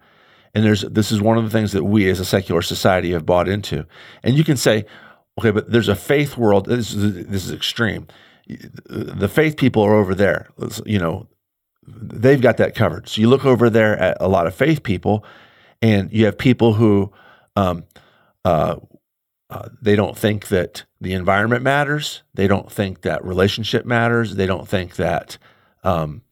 And 0.54 0.64
there's 0.64 0.82
this 0.82 1.10
is 1.10 1.20
one 1.20 1.36
of 1.36 1.44
the 1.44 1.50
things 1.50 1.72
that 1.72 1.84
we 1.84 2.08
as 2.08 2.20
a 2.20 2.24
secular 2.24 2.62
society 2.62 3.10
have 3.10 3.26
bought 3.26 3.48
into. 3.48 3.86
And 4.22 4.36
you 4.36 4.44
can 4.44 4.56
say, 4.56 4.84
okay, 5.38 5.50
but 5.50 5.70
there's 5.70 5.88
a 5.88 5.96
faith 5.96 6.36
world. 6.36 6.66
This 6.66 6.94
is 6.94 7.26
this 7.26 7.44
is 7.44 7.52
extreme. 7.52 8.06
The 8.46 9.28
faith 9.28 9.56
people 9.56 9.82
are 9.82 9.94
over 9.94 10.14
there. 10.14 10.48
You 10.86 10.98
know, 10.98 11.26
they've 11.86 12.40
got 12.40 12.56
that 12.58 12.74
covered. 12.74 13.08
So 13.08 13.20
you 13.20 13.28
look 13.28 13.44
over 13.44 13.70
there 13.70 13.98
at 13.98 14.16
a 14.20 14.28
lot 14.28 14.46
of 14.46 14.54
faith 14.54 14.82
people, 14.82 15.24
and 15.82 16.12
you 16.12 16.24
have 16.26 16.38
people 16.38 16.74
who 16.74 17.12
um, 17.56 17.84
uh, 18.44 18.76
uh, 19.50 19.68
they 19.80 19.94
don't 19.94 20.16
think 20.16 20.48
that 20.48 20.84
the 21.00 21.12
environment 21.12 21.62
matters. 21.62 22.22
They 22.34 22.46
don't 22.46 22.70
think 22.70 23.02
that 23.02 23.24
relationship 23.24 23.84
matters. 23.84 24.36
They 24.36 24.46
don't 24.46 24.66
think 24.66 24.96
that 24.96 25.38
um, 25.82 26.22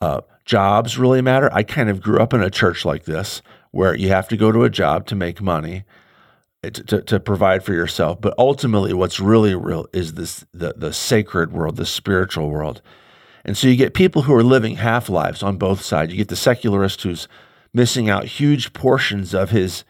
uh, 0.00 0.22
jobs 0.44 0.98
really 0.98 1.22
matter. 1.22 1.48
I 1.52 1.62
kind 1.62 1.88
of 1.88 2.00
grew 2.02 2.18
up 2.18 2.32
in 2.34 2.42
a 2.42 2.50
church 2.50 2.84
like 2.84 3.04
this 3.04 3.42
where 3.70 3.94
you 3.94 4.08
have 4.08 4.28
to 4.28 4.36
go 4.36 4.52
to 4.52 4.64
a 4.64 4.70
job 4.70 5.06
to 5.06 5.14
make 5.14 5.42
money 5.42 5.84
eh, 6.62 6.70
to, 6.70 7.02
to, 7.02 7.20
provide 7.20 7.64
for 7.64 7.72
yourself. 7.72 8.20
But 8.20 8.34
ultimately, 8.38 8.94
what's 8.94 9.20
really 9.20 9.54
real 9.54 9.86
is 9.92 10.14
this 10.14 10.44
the, 10.54 10.74
the 10.76 10.92
sacred 10.92 11.52
world, 11.52 11.76
the 11.76 11.86
spiritual 11.86 12.50
world. 12.50 12.82
And 13.44 13.56
so 13.56 13.68
you 13.68 13.76
get 13.76 13.94
people 13.94 14.22
who 14.22 14.34
are 14.34 14.42
living 14.42 14.76
half 14.76 15.08
lives 15.08 15.42
on 15.42 15.56
both 15.56 15.82
sides. 15.82 16.12
You 16.12 16.18
get 16.18 16.28
the 16.28 16.36
secularist 16.36 17.02
who's 17.02 17.28
missing 17.72 18.08
out 18.08 18.24
huge 18.24 18.72
portions 18.72 19.34
of 19.34 19.50
his 19.50 19.84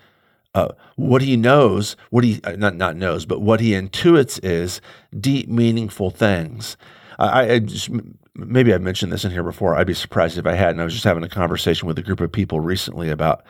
uh, 0.55 0.69
what 0.95 1.23
he 1.23 1.37
knows, 1.37 1.97
what 2.11 2.23
he 2.23 2.41
uh, 2.45 2.53
not 2.53 2.77
not 2.77 2.97
knows, 2.97 3.27
but 3.27 3.41
what 3.41 3.61
he 3.61 3.73
intuits 3.73 4.39
is 4.45 4.81
deep, 5.19 5.49
meaningful 5.49 6.11
things. 6.11 6.77
I, 7.19 7.53
I 7.53 7.59
just 7.59 7.91
maybe 8.35 8.73
I 8.73 8.79
mentioned 8.79 9.13
this 9.13 9.25
in 9.25 9.33
here 9.33 9.43
before. 9.43 9.75
I'd 9.75 9.87
be 9.87 9.95
surprised 9.95 10.39
if 10.39 10.47
I 10.47 10.55
hadn't. 10.55 10.81
I 10.81 10.85
was 10.85 10.93
just 10.93 11.05
having 11.05 11.25
a 11.25 11.29
conversation 11.29 11.89
with 11.89 11.99
a 11.99 12.03
group 12.03 12.21
of 12.21 12.31
people 12.31 12.61
recently 12.61 13.11
about 13.11 13.45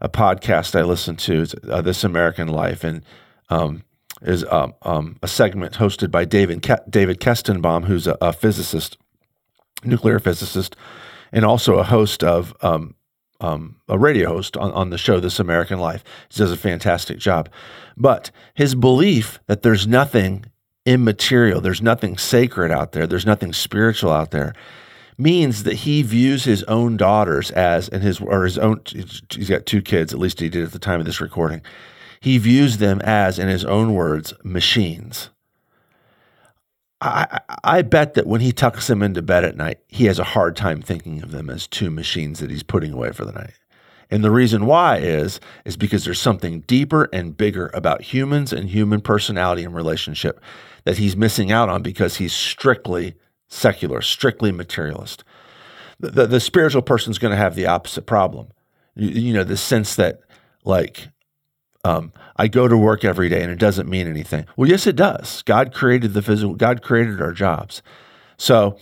a 0.00 0.08
podcast 0.08 0.78
I 0.78 0.82
listened 0.82 1.18
to, 1.20 1.46
uh, 1.68 1.82
This 1.82 2.04
American 2.04 2.48
Life, 2.48 2.84
and 2.84 3.02
um, 3.50 3.82
is 4.22 4.44
um, 4.44 4.74
um, 4.82 5.18
a 5.22 5.28
segment 5.28 5.74
hosted 5.74 6.10
by 6.10 6.24
David 6.24 6.62
Ke- 6.62 6.88
David 6.88 7.20
Kestenbaum, 7.20 7.84
who's 7.84 8.06
a, 8.06 8.16
a, 8.20 8.32
physicist, 8.32 8.96
nuclear 9.84 10.18
physicist, 10.18 10.76
and 11.32 11.44
also 11.44 11.78
a 11.78 11.84
host 11.84 12.24
of 12.24 12.54
um, 12.62 12.94
um, 13.40 13.76
a 13.88 13.98
radio 13.98 14.28
host 14.28 14.56
on, 14.56 14.72
on 14.72 14.90
the 14.90 14.98
show 14.98 15.20
This 15.20 15.38
American 15.38 15.78
Life. 15.78 16.02
He 16.28 16.38
does 16.38 16.52
a 16.52 16.56
fantastic 16.56 17.18
job, 17.18 17.48
but 17.96 18.30
his 18.54 18.74
belief 18.74 19.38
that 19.46 19.62
there's 19.62 19.86
nothing 19.86 20.46
immaterial, 20.84 21.60
there's 21.60 21.82
nothing 21.82 22.18
sacred 22.18 22.70
out 22.70 22.92
there, 22.92 23.06
there's 23.06 23.26
nothing 23.26 23.52
spiritual 23.52 24.10
out 24.10 24.30
there 24.30 24.54
means 25.18 25.64
that 25.64 25.74
he 25.74 26.02
views 26.02 26.44
his 26.44 26.62
own 26.64 26.96
daughters 26.96 27.50
as 27.50 27.88
and 27.88 28.02
his 28.02 28.20
or 28.20 28.44
his 28.44 28.56
own 28.56 28.80
he's 28.86 29.48
got 29.48 29.66
two 29.66 29.82
kids 29.82 30.12
at 30.12 30.18
least 30.18 30.38
he 30.38 30.48
did 30.48 30.64
at 30.64 30.72
the 30.72 30.78
time 30.78 31.00
of 31.00 31.06
this 31.06 31.20
recording 31.20 31.60
he 32.20 32.38
views 32.38 32.78
them 32.78 33.00
as 33.02 33.38
in 33.38 33.48
his 33.48 33.64
own 33.64 33.94
words 33.94 34.32
machines 34.44 35.30
I, 37.00 37.40
I 37.62 37.82
bet 37.82 38.14
that 38.14 38.26
when 38.26 38.40
he 38.40 38.52
tucks 38.52 38.88
them 38.88 39.02
into 39.02 39.22
bed 39.22 39.44
at 39.44 39.56
night, 39.56 39.78
he 39.86 40.06
has 40.06 40.18
a 40.18 40.24
hard 40.24 40.56
time 40.56 40.82
thinking 40.82 41.22
of 41.22 41.30
them 41.30 41.48
as 41.48 41.66
two 41.66 41.90
machines 41.90 42.40
that 42.40 42.50
he's 42.50 42.64
putting 42.64 42.92
away 42.92 43.12
for 43.12 43.24
the 43.24 43.32
night. 43.32 43.54
And 44.10 44.24
the 44.24 44.30
reason 44.30 44.66
why 44.66 44.98
is 44.98 45.38
is 45.64 45.76
because 45.76 46.04
there's 46.04 46.20
something 46.20 46.60
deeper 46.60 47.08
and 47.12 47.36
bigger 47.36 47.70
about 47.74 48.02
humans 48.02 48.52
and 48.52 48.68
human 48.68 49.00
personality 49.00 49.64
and 49.64 49.74
relationship 49.74 50.40
that 50.84 50.98
he's 50.98 51.16
missing 51.16 51.52
out 51.52 51.68
on 51.68 51.82
because 51.82 52.16
he's 52.16 52.32
strictly 52.32 53.14
secular, 53.48 54.00
strictly 54.00 54.50
materialist. 54.50 55.24
The, 56.00 56.10
the, 56.10 56.26
the 56.26 56.40
spiritual 56.40 56.82
person's 56.82 57.18
going 57.18 57.32
to 57.32 57.36
have 57.36 57.54
the 57.54 57.66
opposite 57.66 58.06
problem. 58.06 58.48
You, 58.94 59.08
you, 59.08 59.32
know, 59.34 59.44
the 59.44 59.56
sense 59.56 59.96
that, 59.96 60.20
like, 60.64 61.08
um, 61.84 62.12
I 62.38 62.48
go 62.48 62.68
to 62.68 62.76
work 62.76 63.04
every 63.04 63.28
day 63.28 63.42
and 63.42 63.50
it 63.50 63.58
doesn't 63.58 63.88
mean 63.88 64.06
anything. 64.06 64.46
Well, 64.56 64.68
yes, 64.68 64.86
it 64.86 64.96
does. 64.96 65.42
God 65.42 65.74
created 65.74 66.14
the 66.14 66.22
physical, 66.22 66.54
God 66.54 66.82
created 66.82 67.20
our 67.20 67.32
jobs. 67.32 67.82
So 68.36 68.78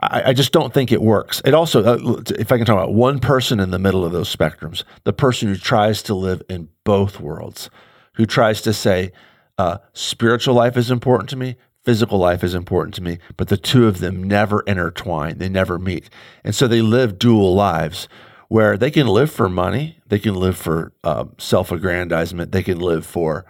I, 0.00 0.24
I 0.26 0.32
just 0.32 0.52
don't 0.52 0.74
think 0.74 0.92
it 0.92 1.00
works. 1.00 1.40
It 1.44 1.54
also, 1.54 1.82
uh, 1.82 2.22
if 2.38 2.52
I 2.52 2.58
can 2.58 2.66
talk 2.66 2.76
about 2.76 2.94
one 2.94 3.18
person 3.18 3.60
in 3.60 3.70
the 3.70 3.78
middle 3.78 4.04
of 4.04 4.12
those 4.12 4.34
spectrums, 4.34 4.84
the 5.04 5.12
person 5.12 5.48
who 5.48 5.56
tries 5.56 6.02
to 6.04 6.14
live 6.14 6.42
in 6.48 6.68
both 6.84 7.20
worlds, 7.20 7.70
who 8.14 8.26
tries 8.26 8.60
to 8.62 8.72
say, 8.72 9.12
uh, 9.56 9.78
spiritual 9.92 10.54
life 10.54 10.76
is 10.76 10.90
important 10.90 11.30
to 11.30 11.36
me, 11.36 11.56
physical 11.84 12.18
life 12.18 12.44
is 12.44 12.54
important 12.54 12.94
to 12.94 13.02
me, 13.02 13.18
but 13.36 13.48
the 13.48 13.56
two 13.56 13.86
of 13.86 13.98
them 13.98 14.22
never 14.22 14.60
intertwine. 14.60 15.38
They 15.38 15.48
never 15.48 15.78
meet. 15.78 16.10
And 16.44 16.54
so 16.54 16.68
they 16.68 16.82
live 16.82 17.18
dual 17.18 17.54
lives 17.54 18.08
where 18.48 18.76
they 18.76 18.90
can 18.90 19.06
live 19.06 19.30
for 19.30 19.48
money, 19.48 19.98
they 20.06 20.18
can 20.18 20.34
live 20.34 20.56
for 20.56 20.92
uh, 21.04 21.26
self 21.38 21.70
aggrandizement, 21.70 22.52
they 22.52 22.62
can 22.62 22.78
live 22.78 23.06
for 23.06 23.46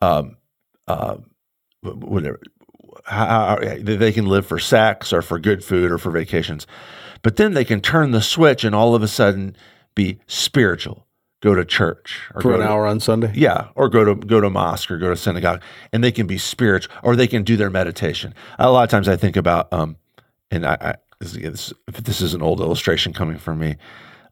um, 0.00 0.36
uh, 0.86 1.16
whatever. 1.82 2.40
How, 3.04 3.58
they 3.78 4.10
can 4.10 4.26
live 4.26 4.46
for 4.46 4.58
sex 4.58 5.12
or 5.12 5.22
for 5.22 5.38
good 5.38 5.62
food 5.62 5.92
or 5.92 5.98
for 5.98 6.10
vacations. 6.10 6.66
But 7.22 7.36
then 7.36 7.54
they 7.54 7.64
can 7.64 7.80
turn 7.80 8.10
the 8.10 8.22
switch 8.22 8.64
and 8.64 8.74
all 8.74 8.94
of 8.94 9.02
a 9.02 9.08
sudden 9.08 9.56
be 9.94 10.18
spiritual 10.26 11.06
go 11.42 11.54
to 11.54 11.64
church 11.64 12.20
or 12.34 12.40
for 12.40 12.54
an 12.54 12.60
to, 12.60 12.68
hour 12.68 12.86
on 12.86 13.00
Sunday. 13.00 13.32
Yeah, 13.34 13.68
or 13.74 13.88
go 13.88 14.04
to 14.04 14.14
go 14.14 14.40
to 14.40 14.50
mosque 14.50 14.90
or 14.90 14.98
go 14.98 15.10
to 15.10 15.16
synagogue, 15.16 15.62
and 15.92 16.02
they 16.02 16.12
can 16.12 16.26
be 16.26 16.38
spiritual, 16.38 16.94
or 17.02 17.16
they 17.16 17.26
can 17.26 17.44
do 17.44 17.56
their 17.56 17.70
meditation. 17.70 18.34
A 18.58 18.70
lot 18.70 18.84
of 18.84 18.90
times, 18.90 19.08
I 19.08 19.16
think 19.16 19.36
about, 19.36 19.72
um, 19.72 19.96
and 20.50 20.66
I, 20.66 20.76
I 20.80 20.94
this, 21.20 21.72
this 21.86 22.20
is 22.20 22.34
an 22.34 22.42
old 22.42 22.60
illustration 22.60 23.12
coming 23.12 23.38
from 23.38 23.58
me. 23.58 23.76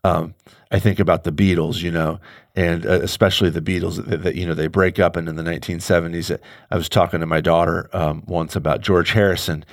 Um, 0.04 0.34
I 0.70 0.78
think 0.78 0.98
about 0.98 1.24
the 1.24 1.32
Beatles, 1.32 1.82
you 1.82 1.90
know, 1.90 2.20
and 2.54 2.86
uh, 2.86 3.00
especially 3.02 3.50
the 3.50 3.60
Beatles 3.60 4.04
that, 4.06 4.22
that, 4.22 4.34
you 4.34 4.46
know 4.46 4.54
they 4.54 4.66
break 4.66 4.98
up, 4.98 5.16
and 5.16 5.28
in 5.28 5.36
the 5.36 5.42
1970s, 5.42 6.38
I 6.70 6.76
was 6.76 6.88
talking 6.88 7.20
to 7.20 7.26
my 7.26 7.40
daughter 7.40 7.88
um, 7.92 8.22
once 8.26 8.54
about 8.54 8.82
George 8.82 9.12
Harrison, 9.12 9.64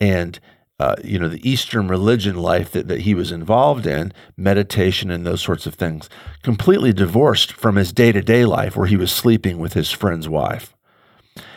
and 0.00 0.38
uh, 0.80 0.94
you 1.02 1.18
know, 1.18 1.28
the 1.28 1.48
Eastern 1.48 1.88
religion 1.88 2.36
life 2.36 2.70
that, 2.70 2.86
that 2.86 3.00
he 3.00 3.12
was 3.12 3.32
involved 3.32 3.84
in, 3.86 4.12
meditation 4.36 5.10
and 5.10 5.26
those 5.26 5.42
sorts 5.42 5.66
of 5.66 5.74
things, 5.74 6.08
completely 6.42 6.92
divorced 6.92 7.52
from 7.52 7.76
his 7.76 7.92
day 7.92 8.12
to 8.12 8.22
day 8.22 8.44
life 8.44 8.76
where 8.76 8.86
he 8.86 8.96
was 8.96 9.10
sleeping 9.10 9.58
with 9.58 9.72
his 9.72 9.90
friend's 9.90 10.28
wife. 10.28 10.76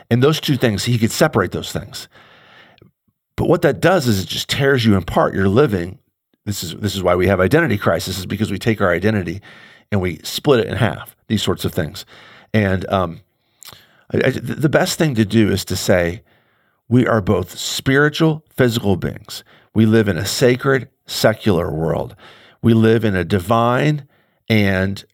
And 0.09 0.23
those 0.23 0.41
two 0.41 0.57
things, 0.57 0.85
he 0.85 0.97
could 0.97 1.11
separate 1.11 1.51
those 1.51 1.71
things. 1.71 2.07
But 3.35 3.47
what 3.47 3.61
that 3.61 3.79
does 3.79 4.07
is 4.07 4.23
it 4.23 4.27
just 4.27 4.49
tears 4.49 4.85
you 4.85 4.95
apart. 4.95 5.35
You're 5.35 5.47
living. 5.47 5.99
This 6.45 6.63
is 6.63 6.75
this 6.75 6.95
is 6.95 7.03
why 7.03 7.15
we 7.15 7.27
have 7.27 7.39
identity 7.39 7.77
crisis, 7.77 8.17
is 8.17 8.25
because 8.25 8.51
we 8.51 8.57
take 8.57 8.81
our 8.81 8.91
identity 8.91 9.41
and 9.91 10.01
we 10.01 10.19
split 10.23 10.61
it 10.61 10.67
in 10.67 10.75
half. 10.75 11.15
These 11.27 11.43
sorts 11.43 11.65
of 11.65 11.73
things, 11.73 12.05
and 12.53 12.87
um, 12.89 13.21
I, 14.13 14.17
I, 14.25 14.29
the 14.31 14.69
best 14.69 14.97
thing 14.97 15.15
to 15.15 15.25
do 15.25 15.49
is 15.49 15.63
to 15.65 15.75
say, 15.75 16.23
we 16.89 17.07
are 17.07 17.21
both 17.21 17.57
spiritual, 17.57 18.43
physical 18.49 18.97
beings. 18.97 19.43
We 19.73 19.85
live 19.85 20.07
in 20.07 20.17
a 20.17 20.25
sacred, 20.25 20.89
secular 21.05 21.71
world. 21.71 22.15
We 22.61 22.73
live 22.73 23.05
in 23.05 23.15
a 23.15 23.23
divine 23.23 24.07
and 24.49 25.05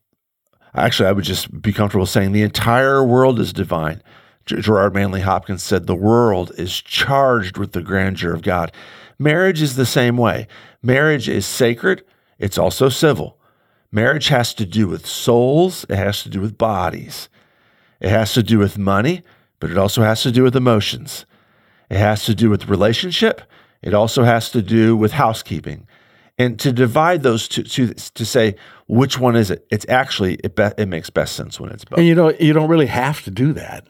Actually, 0.78 1.10
I 1.10 1.12
would 1.12 1.24
just 1.24 1.62
be 1.62 1.74
comfortable 1.74 2.06
saying 2.06 2.32
the 2.32 2.44
entire 2.44 3.04
world 3.04 3.40
is 3.40 3.52
divine. 3.52 4.02
Gerard 4.46 4.94
Manley 4.94 5.22
Hopkins 5.22 5.64
said 5.64 5.88
the 5.88 5.96
world 5.96 6.52
is 6.58 6.82
charged 6.82 7.58
with 7.58 7.72
the 7.72 7.82
grandeur 7.82 8.34
of 8.34 8.44
God. 8.44 8.72
Marriage 9.20 9.62
is 9.62 9.76
the 9.76 9.86
same 9.86 10.18
way. 10.18 10.48
Marriage 10.82 11.28
is 11.28 11.46
sacred, 11.46 12.04
it's 12.40 12.58
also 12.58 12.90
civil. 12.90 13.38
Marriage 13.92 14.28
has 14.28 14.54
to 14.56 14.66
do 14.66 14.88
with 14.88 15.06
souls, 15.06 15.86
it 15.90 15.96
has 15.96 16.24
to 16.24 16.30
do 16.30 16.42
with 16.42 16.58
bodies, 16.58 17.30
it 18.00 18.10
has 18.10 18.34
to 18.34 18.44
do 18.44 18.60
with 18.60 18.78
money, 18.78 19.24
but 19.60 19.72
it 19.72 19.78
also 19.78 20.04
has 20.04 20.22
to 20.24 20.32
do 20.32 20.44
with 20.44 20.56
emotions. 20.56 21.26
It 21.90 21.98
has 21.98 22.26
to 22.26 22.36
do 22.36 22.50
with 22.50 22.68
relationship, 22.68 23.42
it 23.82 23.94
also 23.94 24.24
has 24.24 24.52
to 24.52 24.62
do 24.62 24.96
with 24.96 25.14
housekeeping. 25.14 25.88
And 26.40 26.60
to 26.60 26.72
divide 26.72 27.24
those 27.24 27.48
two, 27.48 27.64
to, 27.64 27.94
to 27.96 28.26
say 28.26 28.56
which 28.88 29.18
one 29.20 29.36
is 29.36 29.50
it, 29.50 29.66
it's 29.72 29.88
actually 29.90 30.36
it, 30.44 30.56
be, 30.56 30.70
it 30.78 30.88
makes 30.88 31.10
best 31.10 31.36
sense 31.36 31.60
when 31.60 31.72
it's 31.72 31.84
both. 31.84 31.98
And 31.98 32.08
you 32.08 32.14
know, 32.14 32.32
you 32.40 32.54
don't 32.54 32.70
really 32.70 32.86
have 32.86 33.24
to 33.24 33.32
do 33.32 33.54
that 33.54 33.88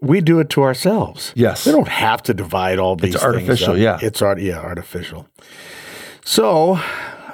we 0.00 0.20
do 0.20 0.40
it 0.40 0.48
to 0.50 0.62
ourselves. 0.62 1.32
Yes. 1.34 1.66
We 1.66 1.72
don't 1.72 1.88
have 1.88 2.22
to 2.24 2.34
divide 2.34 2.78
all 2.78 2.96
these 2.96 3.14
it's 3.14 3.24
artificial, 3.24 3.74
things 3.74 3.82
yeah. 3.82 3.98
It's 4.00 4.22
art 4.22 4.40
yeah, 4.40 4.58
artificial. 4.58 5.28
So 6.24 6.72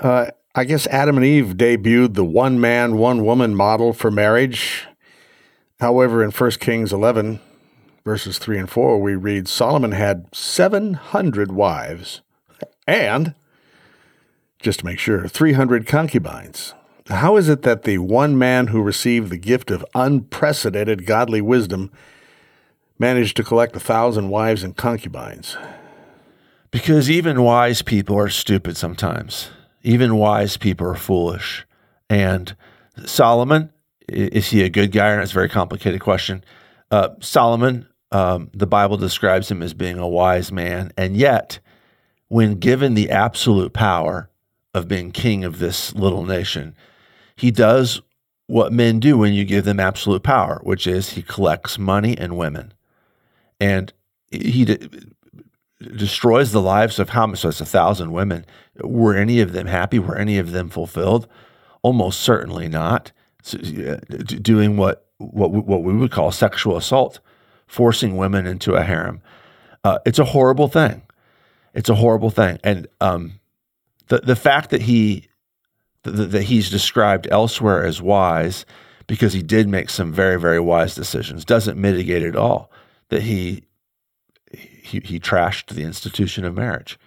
uh, 0.02 0.30
I 0.54 0.64
guess 0.64 0.86
Adam 0.88 1.16
and 1.16 1.26
Eve 1.26 1.54
debuted 1.56 2.14
the 2.14 2.24
one 2.24 2.60
man, 2.60 2.96
one 2.96 3.24
woman 3.24 3.54
model 3.54 3.92
for 3.92 4.10
marriage. 4.10 4.86
However, 5.80 6.22
in 6.22 6.30
1 6.30 6.50
Kings 6.52 6.92
11, 6.92 7.40
verses 8.04 8.38
3 8.38 8.58
and 8.58 8.70
4, 8.70 9.00
we 9.00 9.16
read 9.16 9.48
Solomon 9.48 9.92
had 9.92 10.26
700 10.32 11.52
wives 11.52 12.22
and, 12.86 13.34
just 14.60 14.80
to 14.80 14.86
make 14.86 14.98
sure, 14.98 15.26
300 15.26 15.86
concubines. 15.86 16.74
How 17.08 17.36
is 17.36 17.48
it 17.48 17.62
that 17.62 17.82
the 17.82 17.98
one 17.98 18.38
man 18.38 18.68
who 18.68 18.80
received 18.80 19.30
the 19.30 19.36
gift 19.36 19.70
of 19.70 19.84
unprecedented 19.94 21.04
godly 21.04 21.42
wisdom 21.42 21.90
managed 22.98 23.36
to 23.36 23.44
collect 23.44 23.76
a 23.76 23.80
thousand 23.80 24.28
wives 24.28 24.62
and 24.62 24.76
concubines. 24.76 25.56
Because 26.70 27.10
even 27.10 27.42
wise 27.42 27.82
people 27.82 28.18
are 28.18 28.28
stupid 28.28 28.76
sometimes. 28.76 29.50
Even 29.82 30.16
wise 30.16 30.56
people 30.56 30.86
are 30.88 30.94
foolish. 30.94 31.66
And 32.08 32.56
Solomon, 33.04 33.70
is 34.08 34.50
he 34.50 34.62
a 34.62 34.68
good 34.68 34.92
guy? 34.92 35.20
It's 35.20 35.32
a 35.32 35.34
very 35.34 35.48
complicated 35.48 36.00
question. 36.00 36.44
Uh, 36.90 37.10
Solomon, 37.20 37.88
um, 38.12 38.50
the 38.52 38.66
Bible 38.66 38.96
describes 38.96 39.50
him 39.50 39.62
as 39.62 39.74
being 39.74 39.98
a 39.98 40.08
wise 40.08 40.52
man. 40.52 40.92
And 40.96 41.16
yet, 41.16 41.58
when 42.28 42.56
given 42.56 42.94
the 42.94 43.10
absolute 43.10 43.72
power 43.72 44.30
of 44.72 44.88
being 44.88 45.12
king 45.12 45.44
of 45.44 45.58
this 45.58 45.94
little 45.94 46.24
nation, 46.24 46.74
he 47.36 47.50
does 47.50 48.00
what 48.46 48.72
men 48.72 49.00
do 49.00 49.16
when 49.16 49.32
you 49.32 49.44
give 49.44 49.64
them 49.64 49.80
absolute 49.80 50.22
power, 50.22 50.60
which 50.62 50.86
is 50.86 51.10
he 51.10 51.22
collects 51.22 51.78
money 51.78 52.16
and 52.16 52.36
women 52.36 52.72
and 53.64 53.92
he 54.30 54.66
de- 54.66 54.90
destroys 55.80 56.52
the 56.52 56.60
lives 56.60 56.98
of 56.98 57.10
how 57.10 57.26
much? 57.26 57.40
So 57.40 57.48
it's 57.48 57.60
a 57.62 57.66
thousand 57.66 58.12
women. 58.12 58.44
Were 58.82 59.16
any 59.16 59.40
of 59.40 59.52
them 59.52 59.66
happy? 59.66 59.98
Were 59.98 60.18
any 60.18 60.38
of 60.38 60.52
them 60.52 60.68
fulfilled? 60.68 61.26
Almost 61.82 62.20
certainly 62.20 62.68
not. 62.68 63.12
So, 63.42 63.58
uh, 63.58 63.96
doing 64.16 64.76
what 64.76 65.06
what 65.18 65.50
what 65.50 65.82
we 65.82 65.94
would 65.94 66.10
call 66.10 66.30
sexual 66.30 66.76
assault, 66.76 67.20
forcing 67.66 68.16
women 68.16 68.46
into 68.46 68.74
a 68.74 68.82
harem. 68.82 69.22
Uh, 69.82 69.98
it's 70.04 70.18
a 70.18 70.24
horrible 70.24 70.68
thing. 70.68 71.02
It's 71.74 71.88
a 71.88 71.94
horrible 71.94 72.30
thing, 72.30 72.58
and 72.62 72.86
um, 73.00 73.40
the 74.08 74.18
the 74.18 74.36
fact 74.36 74.70
that 74.70 74.82
he 74.82 75.28
that, 76.02 76.12
that 76.12 76.42
he's 76.44 76.70
described 76.70 77.28
elsewhere 77.30 77.84
as 77.84 78.00
wise 78.00 78.66
because 79.06 79.32
he 79.32 79.42
did 79.42 79.68
make 79.68 79.90
some 79.90 80.12
very 80.12 80.38
very 80.38 80.60
wise 80.60 80.94
decisions 80.94 81.44
doesn't 81.44 81.78
mitigate 81.78 82.22
at 82.22 82.36
all 82.36 82.70
that 83.14 83.22
he 83.22 83.62
he, 84.52 85.00
he 85.00 85.20
trashed 85.20 85.68
the 85.68 85.84
institution 85.84 86.44
of 86.44 86.54
marriage, 86.54 86.98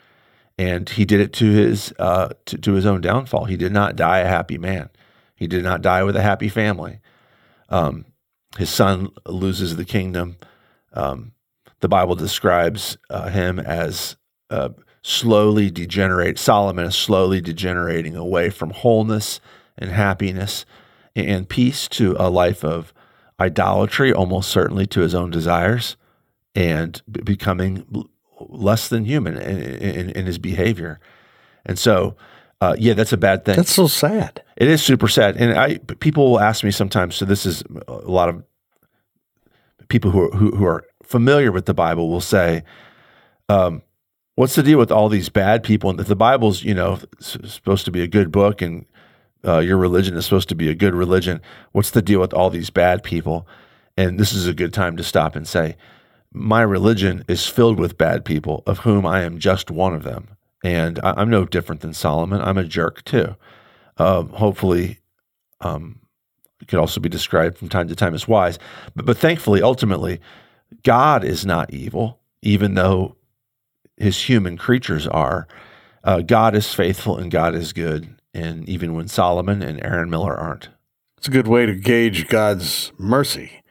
and 0.58 0.88
he 0.88 1.04
did 1.04 1.20
it 1.20 1.34
to 1.34 1.52
his 1.52 1.94
uh, 2.00 2.30
to, 2.46 2.58
to 2.58 2.74
his 2.74 2.86
own 2.86 3.02
downfall. 3.02 3.46
He 3.46 3.58
did 3.58 3.74
not 3.74 3.98
die 3.98 4.20
a 4.20 4.28
happy 4.28 4.58
man. 4.58 4.90
He 5.36 5.48
did 5.48 5.64
not 5.64 5.82
die 5.82 6.04
with 6.04 6.16
a 6.16 6.22
happy 6.22 6.48
family. 6.48 7.00
Um, 7.70 8.06
his 8.58 8.70
son 8.70 9.10
loses 9.26 9.76
the 9.76 9.84
kingdom. 9.84 10.38
Um, 10.94 11.34
the 11.82 11.90
Bible 11.90 12.16
describes 12.16 12.98
uh, 13.10 13.30
him 13.30 13.60
as 13.60 14.16
uh, 14.50 14.70
slowly 15.02 15.70
degenerate. 15.70 16.40
Solomon 16.40 16.86
is 16.86 16.96
slowly 16.96 17.42
degenerating 17.42 18.16
away 18.16 18.50
from 18.50 18.70
wholeness 18.70 19.42
and 19.78 19.92
happiness 19.92 20.66
and 21.16 21.50
peace 21.50 21.90
to 21.90 22.16
a 22.18 22.30
life 22.30 22.64
of 22.64 22.94
idolatry, 23.40 24.14
almost 24.14 24.50
certainly 24.50 24.86
to 24.88 25.02
his 25.02 25.14
own 25.14 25.30
desires, 25.30 25.98
and 26.56 27.02
b- 27.10 27.22
becoming 27.22 27.86
less 28.40 28.88
than 28.90 29.06
human 29.06 29.38
in, 29.38 29.60
in, 29.60 30.10
in, 30.12 30.26
his 30.26 30.38
behavior. 30.38 31.00
And 31.66 31.78
so, 31.78 32.16
uh, 32.62 32.76
yeah, 32.78 32.94
that's 32.94 33.14
a 33.14 33.18
bad 33.18 33.46
thing. 33.46 33.56
That's 33.56 33.74
so 33.74 33.88
sad. 33.88 34.44
It 34.56 34.68
is 34.68 34.82
super 34.82 35.08
sad. 35.08 35.38
And 35.38 35.58
I 35.58 35.78
people 36.00 36.32
will 36.32 36.40
ask 36.40 36.64
me 36.64 36.72
sometimes. 36.72 37.16
So 37.16 37.26
this 37.26 37.46
is 37.46 37.64
a 37.88 37.94
lot 37.94 38.30
of 38.30 38.44
people 39.90 40.12
who 40.12 40.22
are, 40.22 40.32
who, 40.32 40.56
who 40.56 40.66
are 40.66 40.84
familiar 41.04 41.52
with 41.52 41.66
the 41.66 41.74
Bible 41.74 42.10
will 42.10 42.22
say, 42.22 42.64
um, 43.50 43.84
"What's 44.36 44.56
the 44.56 44.64
deal 44.64 44.80
with 44.80 44.92
all 44.92 45.10
these 45.10 45.30
bad 45.30 45.64
people?" 45.64 45.92
And 45.92 46.00
the 46.00 46.16
Bible's 46.16 46.64
you 46.64 46.74
know 46.74 47.00
supposed 47.20 47.86
to 47.86 47.92
be 47.92 48.02
a 48.02 48.08
good 48.08 48.32
book, 48.32 48.62
and 48.62 48.86
uh, 49.46 49.60
your 49.60 49.78
religion 49.78 50.16
is 50.16 50.26
supposed 50.26 50.50
to 50.50 50.56
be 50.56 50.70
a 50.70 50.76
good 50.76 50.96
religion. 50.96 51.42
What's 51.72 51.92
the 51.92 52.02
deal 52.02 52.20
with 52.20 52.34
all 52.34 52.50
these 52.50 52.70
bad 52.70 53.04
people? 53.04 53.48
And 53.96 54.20
this 54.20 54.34
is 54.34 54.48
a 54.48 54.54
good 54.54 54.74
time 54.74 54.98
to 54.98 55.04
stop 55.04 55.36
and 55.36 55.48
say, 55.48 55.76
my 56.34 56.62
religion 56.62 57.24
is 57.28 57.48
filled 57.48 57.80
with 57.80 57.98
bad 57.98 58.26
people, 58.26 58.64
of 58.68 58.80
whom 58.80 59.06
I 59.06 59.22
am 59.24 59.40
just 59.40 59.72
one 59.72 59.94
of 59.94 60.04
them. 60.04 60.30
And 60.64 61.00
I, 61.04 61.22
am 61.22 61.30
no 61.30 61.46
different 61.46 61.82
than 61.82 61.94
Solomon. 61.94 62.42
I'm 62.42 62.58
a 62.58 62.64
jerk 62.64 63.04
too. 63.06 63.36
Um, 63.98 64.30
hopefully, 64.30 65.00
um, 65.62 66.00
it 66.62 66.68
could 66.68 66.80
also 66.80 67.00
be 67.00 67.10
described 67.10 67.58
from 67.58 67.70
time 67.70 67.88
to 67.88 67.96
time 67.96 68.14
as 68.14 68.28
wise. 68.28 68.60
But, 68.96 69.06
but 69.06 69.18
thankfully, 69.18 69.62
ultimately, 69.62 70.20
God 70.84 71.24
is 71.24 71.46
not 71.46 71.74
evil, 71.74 72.20
even 72.42 72.74
though 72.74 73.16
his 73.96 74.24
human 74.24 74.58
creatures 74.58 75.08
are. 75.08 75.48
Uh, 76.04 76.22
God 76.22 76.56
is 76.56 76.74
faithful 76.74 77.18
and 77.18 77.32
God 77.32 77.56
is 77.56 77.74
good 77.74 78.17
and 78.38 78.68
even 78.70 78.94
when 78.94 79.08
Solomon 79.08 79.62
and 79.62 79.84
Aaron 79.84 80.10
Mueller 80.10 80.36
aren't. 80.36 80.70
It's 81.18 81.28
a 81.28 81.32
good 81.32 81.48
way 81.48 81.66
to 81.66 81.74
gauge 81.74 82.28
God's 82.28 82.92
mercy 82.98 83.64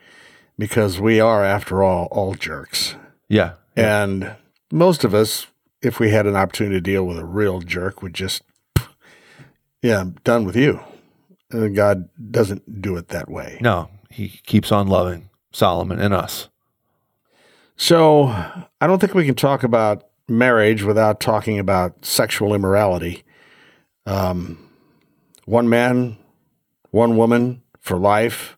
because 0.59 1.01
we 1.01 1.21
are, 1.21 1.45
after 1.45 1.83
all, 1.83 2.09
all 2.11 2.35
jerks. 2.35 2.97
Yeah. 3.29 3.53
yeah. 3.77 4.03
And 4.03 4.37
most 4.73 5.05
of 5.05 5.15
us, 5.15 5.47
if 5.83 6.01
we 6.01 6.11
had 6.11 6.27
an 6.27 6.37
opportunity 6.37 6.77
to 6.77 6.81
deal 6.81 7.07
with 7.07 7.19
a 7.19 7.25
real 7.25 7.61
jerk, 7.61 8.03
would 8.03 8.15
just, 8.15 8.43
yeah, 9.83 10.01
I'm 10.01 10.17
done 10.25 10.45
with 10.45 10.57
you. 10.57 10.81
And 11.51 11.77
God 11.77 12.09
doesn't 12.31 12.83
do 12.83 12.97
it 12.97 13.09
that 13.09 13.31
way. 13.31 13.59
No, 13.61 13.89
He 14.11 14.41
keeps 14.45 14.73
on 14.73 14.89
loving 14.89 15.31
Solomon 15.53 16.01
and 16.01 16.13
us. 16.13 16.49
So 17.77 18.27
I 18.27 18.87
don't 18.87 18.99
think 18.99 19.15
we 19.15 19.27
can 19.27 19.35
talk 19.35 19.63
about 19.63 20.09
marriage 20.29 20.83
without 20.83 21.21
talking 21.21 21.59
about 21.59 22.05
sexual 22.05 22.55
immorality. 22.55 23.23
Um, 24.07 24.71
one 25.45 25.69
man, 25.69 26.17
one 26.91 27.17
woman 27.17 27.63
for 27.81 27.97
life. 27.99 28.57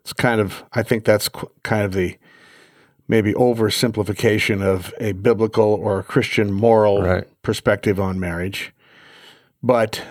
It's 0.00 0.12
kind 0.12 0.40
of, 0.40 0.64
I 0.72 0.82
think 0.82 1.04
that's 1.04 1.28
qu- 1.28 1.50
kind 1.62 1.84
of 1.84 1.92
the 1.92 2.16
maybe 3.08 3.32
oversimplification 3.34 4.62
of 4.62 4.92
a 5.00 5.12
biblical 5.12 5.74
or 5.74 6.00
a 6.00 6.02
Christian 6.02 6.52
moral 6.52 7.02
right. 7.02 7.42
perspective 7.42 8.00
on 8.00 8.18
marriage. 8.18 8.72
But 9.62 10.02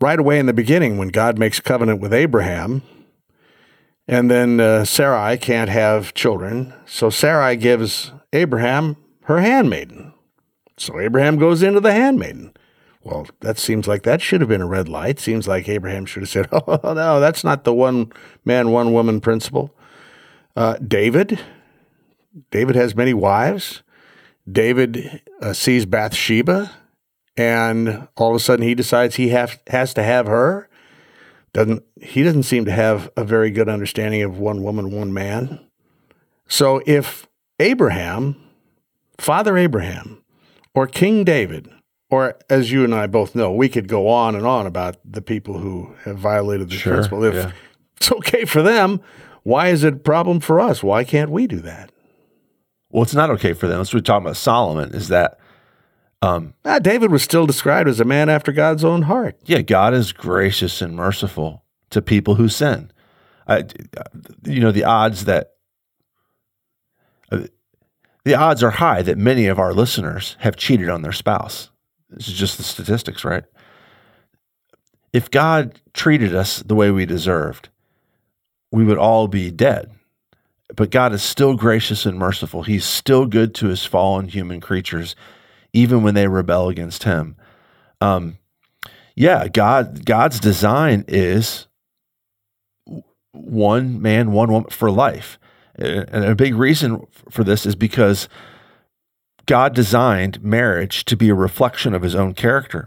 right 0.00 0.18
away 0.18 0.38
in 0.38 0.46
the 0.46 0.52
beginning, 0.52 0.98
when 0.98 1.08
God 1.08 1.38
makes 1.38 1.60
covenant 1.60 2.00
with 2.00 2.12
Abraham, 2.12 2.82
and 4.06 4.30
then 4.30 4.58
uh, 4.60 4.84
Sarai 4.84 5.36
can't 5.36 5.68
have 5.68 6.14
children, 6.14 6.72
so 6.86 7.10
Sarai 7.10 7.56
gives 7.56 8.12
Abraham 8.32 8.96
her 9.24 9.40
handmaiden. 9.40 10.14
So 10.76 10.98
Abraham 10.98 11.36
goes 11.36 11.62
into 11.62 11.80
the 11.80 11.92
handmaiden. 11.92 12.54
Well, 13.08 13.26
that 13.40 13.58
seems 13.58 13.88
like 13.88 14.02
that 14.02 14.20
should 14.20 14.42
have 14.42 14.50
been 14.50 14.60
a 14.60 14.66
red 14.66 14.86
light. 14.86 15.18
Seems 15.18 15.48
like 15.48 15.66
Abraham 15.66 16.04
should 16.04 16.22
have 16.22 16.28
said, 16.28 16.48
"Oh 16.52 16.92
no, 16.92 17.20
that's 17.20 17.42
not 17.42 17.64
the 17.64 17.72
one 17.72 18.12
man, 18.44 18.70
one 18.70 18.92
woman 18.92 19.22
principle." 19.22 19.74
Uh, 20.54 20.76
David, 20.76 21.40
David 22.50 22.76
has 22.76 22.94
many 22.94 23.14
wives. 23.14 23.82
David 24.50 25.22
uh, 25.40 25.54
sees 25.54 25.86
Bathsheba, 25.86 26.70
and 27.34 28.08
all 28.16 28.30
of 28.30 28.36
a 28.36 28.40
sudden 28.40 28.66
he 28.66 28.74
decides 28.74 29.14
he 29.16 29.30
have, 29.30 29.58
has 29.68 29.94
to 29.94 30.02
have 30.02 30.26
her. 30.26 30.68
Doesn't 31.54 31.82
he? 31.98 32.22
Doesn't 32.22 32.42
seem 32.42 32.66
to 32.66 32.72
have 32.72 33.10
a 33.16 33.24
very 33.24 33.50
good 33.50 33.70
understanding 33.70 34.20
of 34.20 34.38
one 34.38 34.62
woman, 34.62 34.90
one 34.90 35.14
man. 35.14 35.60
So 36.46 36.82
if 36.84 37.26
Abraham, 37.58 38.36
Father 39.16 39.56
Abraham, 39.56 40.22
or 40.74 40.86
King 40.86 41.24
David 41.24 41.70
or 42.10 42.38
as 42.48 42.72
you 42.72 42.84
and 42.84 42.94
I 42.94 43.06
both 43.06 43.34
know, 43.34 43.52
we 43.52 43.68
could 43.68 43.88
go 43.88 44.08
on 44.08 44.34
and 44.34 44.46
on 44.46 44.66
about 44.66 44.96
the 45.04 45.22
people 45.22 45.58
who 45.58 45.94
have 46.04 46.18
violated 46.18 46.70
the 46.70 46.76
sure, 46.76 46.94
principle. 46.94 47.24
If 47.24 47.34
yeah. 47.34 47.52
it's 47.96 48.12
okay 48.12 48.44
for 48.44 48.62
them. 48.62 49.00
Why 49.42 49.68
is 49.68 49.84
it 49.84 49.94
a 49.94 49.98
problem 49.98 50.40
for 50.40 50.60
us? 50.60 50.82
Why 50.82 51.04
can't 51.04 51.30
we 51.30 51.46
do 51.46 51.60
that? 51.60 51.90
Well, 52.90 53.02
it's 53.02 53.14
not 53.14 53.30
okay 53.30 53.52
for 53.52 53.66
them. 53.66 53.78
That's 53.78 53.92
what 53.92 54.00
we're 54.00 54.04
talking 54.04 54.26
about 54.26 54.36
Solomon 54.36 54.94
is 54.94 55.08
that 55.08 55.38
um, 56.20 56.54
ah, 56.64 56.78
David 56.78 57.10
was 57.10 57.22
still 57.22 57.46
described 57.46 57.88
as 57.88 58.00
a 58.00 58.04
man 58.04 58.28
after 58.28 58.52
God's 58.52 58.84
own 58.84 59.02
heart. 59.02 59.38
Yeah, 59.44 59.62
God 59.62 59.94
is 59.94 60.12
gracious 60.12 60.82
and 60.82 60.96
merciful 60.96 61.64
to 61.90 62.02
people 62.02 62.34
who 62.34 62.48
sin. 62.48 62.90
I, 63.46 63.64
you 64.44 64.60
know, 64.60 64.72
the 64.72 64.84
odds 64.84 65.24
that 65.24 65.52
uh, 67.30 67.44
the 68.24 68.34
odds 68.34 68.62
are 68.62 68.72
high 68.72 69.02
that 69.02 69.16
many 69.16 69.46
of 69.46 69.58
our 69.58 69.72
listeners 69.72 70.36
have 70.40 70.56
cheated 70.56 70.88
on 70.88 71.02
their 71.02 71.12
spouse. 71.12 71.70
This 72.10 72.28
is 72.28 72.34
just 72.34 72.56
the 72.56 72.62
statistics, 72.62 73.24
right? 73.24 73.44
If 75.12 75.30
God 75.30 75.80
treated 75.94 76.34
us 76.34 76.60
the 76.60 76.74
way 76.74 76.90
we 76.90 77.06
deserved, 77.06 77.68
we 78.70 78.84
would 78.84 78.98
all 78.98 79.28
be 79.28 79.50
dead. 79.50 79.90
But 80.74 80.90
God 80.90 81.12
is 81.12 81.22
still 81.22 81.54
gracious 81.54 82.04
and 82.04 82.18
merciful. 82.18 82.62
He's 82.62 82.84
still 82.84 83.24
good 83.24 83.54
to 83.56 83.68
his 83.68 83.84
fallen 83.84 84.28
human 84.28 84.60
creatures 84.60 85.16
even 85.72 86.02
when 86.02 86.14
they 86.14 86.28
rebel 86.28 86.68
against 86.68 87.04
him. 87.04 87.36
Um, 88.00 88.38
yeah, 89.14 89.48
God 89.48 90.04
God's 90.04 90.40
design 90.40 91.04
is 91.08 91.66
one 93.32 94.00
man, 94.00 94.32
one 94.32 94.52
woman 94.52 94.70
for 94.70 94.90
life. 94.90 95.38
And 95.74 96.24
a 96.24 96.34
big 96.34 96.54
reason 96.54 97.06
for 97.30 97.44
this 97.44 97.64
is 97.64 97.76
because 97.76 98.28
God 99.48 99.74
designed 99.74 100.44
marriage 100.44 101.06
to 101.06 101.16
be 101.16 101.30
a 101.30 101.34
reflection 101.34 101.94
of 101.94 102.02
his 102.02 102.14
own 102.14 102.34
character. 102.34 102.86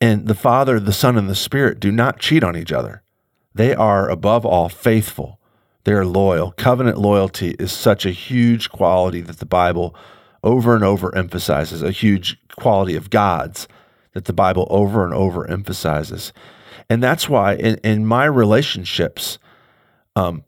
And 0.00 0.28
the 0.28 0.36
Father, 0.36 0.78
the 0.78 0.92
Son, 0.92 1.18
and 1.18 1.28
the 1.28 1.34
Spirit 1.34 1.80
do 1.80 1.90
not 1.90 2.20
cheat 2.20 2.44
on 2.44 2.56
each 2.56 2.70
other. 2.70 3.02
They 3.52 3.74
are, 3.74 4.08
above 4.08 4.46
all, 4.46 4.68
faithful. 4.68 5.40
They 5.82 5.94
are 5.94 6.06
loyal. 6.06 6.52
Covenant 6.52 6.96
loyalty 6.96 7.56
is 7.58 7.72
such 7.72 8.06
a 8.06 8.12
huge 8.12 8.70
quality 8.70 9.20
that 9.20 9.40
the 9.40 9.44
Bible 9.44 9.96
over 10.44 10.76
and 10.76 10.84
over 10.84 11.12
emphasizes, 11.12 11.82
a 11.82 11.90
huge 11.90 12.38
quality 12.54 12.94
of 12.94 13.10
God's 13.10 13.66
that 14.12 14.26
the 14.26 14.32
Bible 14.32 14.68
over 14.70 15.04
and 15.04 15.12
over 15.12 15.50
emphasizes. 15.50 16.32
And 16.88 17.02
that's 17.02 17.28
why 17.28 17.54
in, 17.54 17.78
in 17.78 18.06
my 18.06 18.26
relationships, 18.26 19.40
um, 20.14 20.44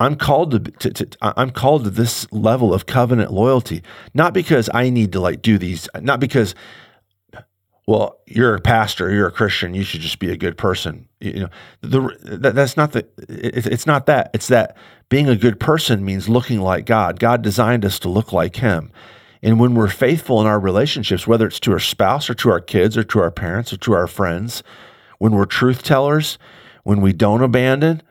I'm 0.00 0.16
called 0.16 0.50
to, 0.52 0.58
to, 0.58 0.90
to, 0.90 1.18
I'm 1.22 1.50
called 1.50 1.84
to 1.84 1.90
this 1.90 2.30
level 2.32 2.74
of 2.74 2.86
covenant 2.86 3.32
loyalty, 3.32 3.82
not 4.12 4.34
because 4.34 4.68
I 4.74 4.90
need 4.90 5.12
to 5.12 5.20
like 5.20 5.40
do 5.40 5.56
these, 5.56 5.88
not 6.00 6.18
because, 6.18 6.54
well, 7.86 8.18
you're 8.26 8.56
a 8.56 8.60
pastor, 8.60 9.12
you're 9.12 9.28
a 9.28 9.32
Christian, 9.32 9.72
you 9.74 9.84
should 9.84 10.00
just 10.00 10.18
be 10.18 10.30
a 10.30 10.36
good 10.36 10.58
person. 10.58 11.08
You 11.20 11.40
know, 11.40 11.48
the, 11.80 12.16
that, 12.22 12.54
that's 12.54 12.76
not 12.76 12.92
the, 12.92 13.06
it, 13.28 13.66
it's 13.66 13.86
not 13.86 14.06
that. 14.06 14.30
It's 14.34 14.48
that 14.48 14.76
being 15.08 15.28
a 15.28 15.36
good 15.36 15.60
person 15.60 16.04
means 16.04 16.28
looking 16.28 16.60
like 16.60 16.86
God. 16.86 17.20
God 17.20 17.42
designed 17.42 17.84
us 17.84 17.98
to 18.00 18.08
look 18.08 18.32
like 18.32 18.56
Him. 18.56 18.90
And 19.44 19.60
when 19.60 19.74
we're 19.74 19.88
faithful 19.88 20.40
in 20.40 20.46
our 20.46 20.58
relationships, 20.58 21.26
whether 21.26 21.46
it's 21.46 21.60
to 21.60 21.72
our 21.72 21.78
spouse 21.78 22.28
or 22.28 22.34
to 22.34 22.50
our 22.50 22.60
kids 22.60 22.96
or 22.96 23.04
to 23.04 23.20
our 23.20 23.30
parents 23.30 23.72
or 23.72 23.76
to 23.76 23.92
our 23.92 24.06
friends, 24.06 24.62
when 25.18 25.32
we're 25.32 25.44
truth 25.44 25.82
tellers, 25.82 26.38
when 26.82 27.00
we 27.00 27.12
don't 27.12 27.42
abandon, 27.42 28.02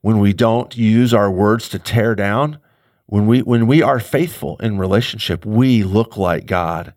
when 0.00 0.18
we 0.18 0.32
don't 0.32 0.76
use 0.76 1.12
our 1.12 1.30
words 1.30 1.68
to 1.70 1.78
tear 1.78 2.14
down, 2.14 2.58
when 3.06 3.26
we 3.26 3.42
when 3.42 3.66
we 3.66 3.82
are 3.82 4.00
faithful 4.00 4.56
in 4.58 4.78
relationship, 4.78 5.44
we 5.44 5.82
look 5.82 6.16
like 6.16 6.46
God. 6.46 6.94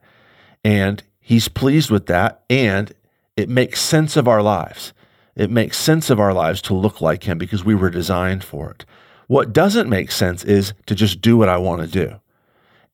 And 0.64 1.04
he's 1.20 1.48
pleased 1.48 1.90
with 1.90 2.06
that 2.08 2.44
and 2.50 2.94
it 3.36 3.50
makes 3.50 3.82
sense 3.82 4.16
of 4.16 4.28
our 4.28 4.42
lives. 4.42 4.94
It 5.36 5.50
makes 5.50 5.78
sense 5.78 6.10
of 6.10 6.20
our 6.20 6.34
lives 6.34 6.62
to 6.64 6.76
look 6.76 7.02
like 7.02 7.24
him 7.24 7.38
because 7.38 7.66
we 7.66 7.76
were 7.76 7.90
designed 7.90 8.44
for 8.44 8.70
it. 8.72 8.86
What 9.28 9.54
doesn't 9.54 9.90
make 9.90 10.12
sense 10.12 10.44
is 10.44 10.74
to 10.86 10.96
just 10.96 11.22
do 11.22 11.38
what 11.38 11.50
I 11.50 11.58
want 11.58 11.82
to 11.82 11.88
do. 11.88 12.20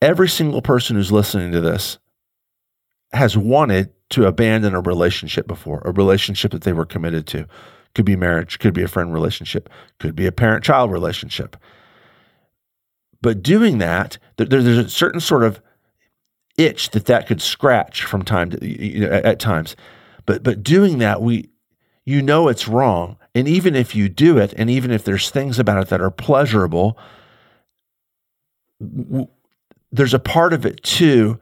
Every 0.02 0.30
single 0.30 0.62
person 0.62 0.96
who's 0.96 1.12
listening 1.12 1.52
to 1.52 1.60
this 1.60 1.98
has 3.12 3.36
wanted 3.36 3.92
to 4.12 4.26
abandon 4.26 4.74
a 4.74 4.80
relationship 4.80 5.48
before, 5.48 5.82
a 5.84 5.92
relationship 5.92 6.52
that 6.52 6.62
they 6.62 6.74
were 6.74 6.86
committed 6.86 7.28
to. 7.28 7.46
Could 7.96 8.06
be 8.06 8.16
marriage, 8.16 8.60
could 8.60 8.74
be 8.74 8.84
a 8.84 8.88
friend 8.88 9.14
relationship, 9.14 9.70
could 10.00 10.16
be 10.16 10.28
a 10.28 10.32
parent 10.32 10.64
child 10.64 10.92
relationship. 10.92 11.58
But 13.22 13.44
doing 13.44 13.80
that, 13.80 14.18
there's 14.38 14.66
a 14.66 14.90
certain 14.90 15.20
sort 15.20 15.44
of 15.44 15.62
itch 16.58 16.92
that 16.92 17.06
that 17.06 17.28
could 17.28 17.42
scratch 17.42 18.04
from 18.04 18.24
time 18.24 18.52
to 18.52 18.66
you 18.66 19.02
know, 19.02 19.12
at 19.12 19.40
times. 19.40 19.76
But 20.26 20.44
but 20.44 20.62
doing 20.62 21.00
that, 21.00 21.22
we 21.22 21.50
you 22.06 22.22
know 22.22 22.48
it's 22.48 22.68
wrong, 22.68 23.18
and 23.34 23.48
even 23.48 23.76
if 23.76 23.96
you 23.96 24.10
do 24.10 24.38
it, 24.38 24.54
and 24.58 24.70
even 24.70 24.92
if 24.92 25.04
there's 25.04 25.30
things 25.30 25.60
about 25.60 25.82
it 25.82 25.90
that 25.90 26.02
are 26.02 26.12
pleasurable, 26.12 26.98
there's 29.92 30.14
a 30.14 30.20
part 30.20 30.54
of 30.54 30.66
it 30.66 30.84
too. 30.84 31.40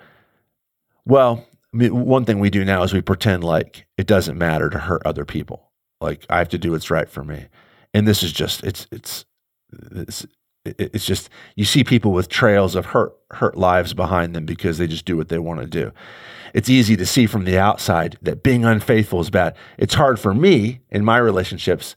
Well, 1.06 1.46
I 1.74 1.78
mean, 1.78 2.06
one 2.06 2.26
thing 2.26 2.40
we 2.40 2.50
do 2.50 2.66
now 2.66 2.84
is 2.84 2.94
we 2.94 3.02
pretend 3.02 3.44
like 3.44 3.86
it 3.98 4.08
doesn't 4.08 4.38
matter 4.38 4.70
to 4.70 4.80
hurt 4.80 5.02
other 5.06 5.26
people. 5.26 5.67
Like 6.00 6.26
I 6.30 6.38
have 6.38 6.50
to 6.50 6.58
do 6.58 6.72
what's 6.72 6.92
right 6.92 7.10
for 7.10 7.24
me, 7.24 7.48
and 7.94 8.08
this 8.08 8.24
is 8.24 8.32
just 8.32 8.64
it's 8.64 8.88
it's 8.92 9.26
it's 9.92 10.26
it's 10.66 11.06
just 11.06 11.30
you 11.56 11.66
see 11.66 11.84
people 11.84 12.12
with 12.12 12.30
trails 12.30 12.76
of 12.76 12.88
hurt 12.88 13.14
hurt 13.32 13.58
lives 13.58 13.94
behind 13.94 14.36
them 14.36 14.46
because 14.46 14.78
they 14.78 14.88
just 14.88 15.06
do 15.06 15.18
what 15.18 15.30
they 15.30 15.40
want 15.40 15.62
to 15.62 15.68
do. 15.68 15.92
It's 16.54 16.70
easy 16.70 16.96
to 16.98 17.06
see 17.06 17.26
from 17.28 17.46
the 17.46 17.58
outside 17.58 18.18
that 18.22 18.44
being 18.44 18.66
unfaithful 18.66 19.20
is 19.20 19.30
bad. 19.30 19.56
It's 19.78 19.94
hard 19.96 20.20
for 20.20 20.34
me 20.34 20.82
in 20.90 21.04
my 21.04 21.18
relationships. 21.18 21.96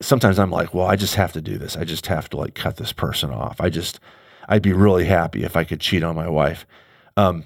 Sometimes 0.00 0.38
I'm 0.38 0.50
like, 0.50 0.74
well, 0.74 0.86
I 0.86 0.96
just 0.96 1.14
have 1.14 1.32
to 1.32 1.40
do 1.40 1.58
this. 1.58 1.76
I 1.76 1.84
just 1.84 2.06
have 2.06 2.28
to 2.30 2.36
like 2.36 2.54
cut 2.54 2.76
this 2.76 2.92
person 2.92 3.30
off. 3.30 3.60
I 3.60 3.70
just 3.70 4.00
I'd 4.48 4.62
be 4.62 4.72
really 4.72 5.04
happy 5.04 5.44
if 5.44 5.56
I 5.56 5.64
could 5.64 5.80
cheat 5.80 6.02
on 6.02 6.16
my 6.16 6.28
wife. 6.28 6.66
Um, 7.16 7.44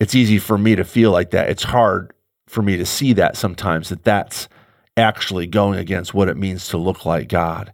it's 0.00 0.14
easy 0.14 0.38
for 0.38 0.58
me 0.58 0.74
to 0.74 0.84
feel 0.84 1.10
like 1.12 1.30
that. 1.30 1.48
It's 1.48 1.62
hard 1.62 2.12
for 2.46 2.62
me 2.62 2.76
to 2.76 2.86
see 2.86 3.12
that 3.14 3.36
sometimes 3.36 3.88
that 3.88 4.04
that's 4.04 4.48
actually 4.96 5.46
going 5.46 5.78
against 5.78 6.14
what 6.14 6.28
it 6.28 6.36
means 6.36 6.68
to 6.68 6.78
look 6.78 7.04
like 7.04 7.28
God. 7.28 7.72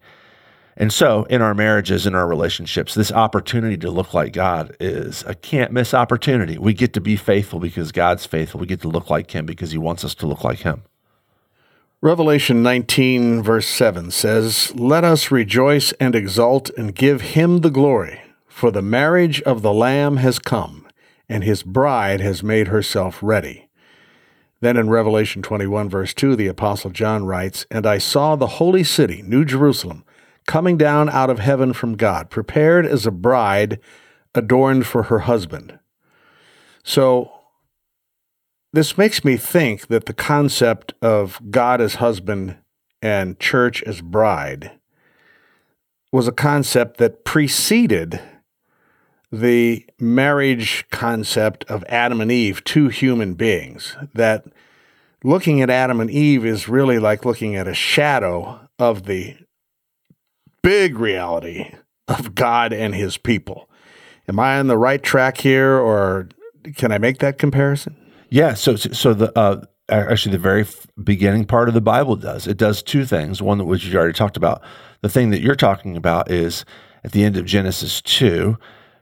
And 0.76 0.92
so, 0.92 1.24
in 1.24 1.42
our 1.42 1.54
marriages, 1.54 2.06
in 2.06 2.14
our 2.14 2.28
relationships, 2.28 2.94
this 2.94 3.10
opportunity 3.10 3.76
to 3.78 3.90
look 3.90 4.14
like 4.14 4.32
God 4.32 4.76
is 4.78 5.24
a 5.26 5.34
can't 5.34 5.72
miss 5.72 5.92
opportunity. 5.92 6.56
We 6.56 6.72
get 6.72 6.92
to 6.92 7.00
be 7.00 7.16
faithful 7.16 7.58
because 7.58 7.90
God's 7.90 8.26
faithful. 8.26 8.60
We 8.60 8.66
get 8.68 8.82
to 8.82 8.88
look 8.88 9.10
like 9.10 9.32
Him 9.32 9.44
because 9.44 9.72
He 9.72 9.78
wants 9.78 10.04
us 10.04 10.14
to 10.16 10.26
look 10.26 10.44
like 10.44 10.60
Him. 10.60 10.82
Revelation 12.00 12.62
19, 12.62 13.42
verse 13.42 13.66
7 13.66 14.12
says, 14.12 14.72
Let 14.76 15.02
us 15.02 15.32
rejoice 15.32 15.90
and 15.94 16.14
exult 16.14 16.70
and 16.78 16.94
give 16.94 17.22
Him 17.22 17.62
the 17.62 17.70
glory, 17.70 18.20
for 18.46 18.70
the 18.70 18.80
marriage 18.80 19.42
of 19.42 19.62
the 19.62 19.72
Lamb 19.72 20.18
has 20.18 20.38
come, 20.38 20.86
and 21.28 21.42
His 21.42 21.64
bride 21.64 22.20
has 22.20 22.44
made 22.44 22.68
herself 22.68 23.18
ready. 23.20 23.67
Then 24.60 24.76
in 24.76 24.90
Revelation 24.90 25.42
21, 25.42 25.88
verse 25.88 26.12
2, 26.14 26.34
the 26.34 26.48
Apostle 26.48 26.90
John 26.90 27.24
writes, 27.24 27.64
And 27.70 27.86
I 27.86 27.98
saw 27.98 28.34
the 28.34 28.46
holy 28.46 28.82
city, 28.82 29.22
New 29.22 29.44
Jerusalem, 29.44 30.04
coming 30.46 30.76
down 30.76 31.08
out 31.08 31.30
of 31.30 31.38
heaven 31.38 31.72
from 31.72 31.96
God, 31.96 32.28
prepared 32.30 32.84
as 32.84 33.06
a 33.06 33.12
bride 33.12 33.78
adorned 34.34 34.86
for 34.86 35.04
her 35.04 35.20
husband. 35.20 35.78
So, 36.82 37.32
this 38.72 38.98
makes 38.98 39.24
me 39.24 39.36
think 39.36 39.86
that 39.86 40.06
the 40.06 40.12
concept 40.12 40.92
of 41.00 41.40
God 41.50 41.80
as 41.80 41.96
husband 41.96 42.56
and 43.00 43.38
church 43.38 43.82
as 43.84 44.00
bride 44.00 44.72
was 46.12 46.28
a 46.28 46.32
concept 46.32 46.98
that 46.98 47.24
preceded 47.24 48.20
the 49.30 49.86
marriage 49.98 50.86
concept 50.90 51.64
of 51.64 51.84
Adam 51.88 52.20
and 52.20 52.32
Eve, 52.32 52.64
two 52.64 52.88
human 52.88 53.34
beings, 53.34 53.96
that 54.14 54.44
looking 55.22 55.60
at 55.60 55.70
Adam 55.70 56.00
and 56.00 56.10
Eve 56.10 56.44
is 56.44 56.68
really 56.68 56.98
like 56.98 57.24
looking 57.24 57.54
at 57.56 57.68
a 57.68 57.74
shadow 57.74 58.60
of 58.78 59.04
the 59.04 59.36
big 60.62 60.98
reality 60.98 61.72
of 62.06 62.34
God 62.34 62.72
and 62.72 62.94
his 62.94 63.18
people. 63.18 63.68
Am 64.28 64.38
I 64.38 64.58
on 64.58 64.66
the 64.66 64.78
right 64.78 65.02
track 65.02 65.38
here, 65.38 65.78
or 65.78 66.28
can 66.76 66.92
I 66.92 66.98
make 66.98 67.18
that 67.18 67.38
comparison? 67.38 67.96
Yeah. 68.30 68.54
So, 68.54 68.76
so 68.76 69.14
the 69.14 69.36
uh, 69.38 69.64
actually 69.88 70.32
the 70.32 70.38
very 70.38 70.66
beginning 71.02 71.46
part 71.46 71.68
of 71.68 71.74
the 71.74 71.80
Bible 71.80 72.16
does 72.16 72.46
it 72.46 72.56
does 72.56 72.82
two 72.82 73.04
things. 73.04 73.40
One 73.40 73.58
that 73.58 73.64
which 73.64 73.84
you 73.84 73.98
already 73.98 74.12
talked 74.12 74.36
about. 74.36 74.62
The 75.00 75.08
thing 75.08 75.30
that 75.30 75.40
you're 75.40 75.54
talking 75.54 75.96
about 75.96 76.30
is 76.30 76.64
at 77.04 77.12
the 77.12 77.24
end 77.24 77.36
of 77.36 77.46
Genesis 77.46 78.02
two, 78.02 78.58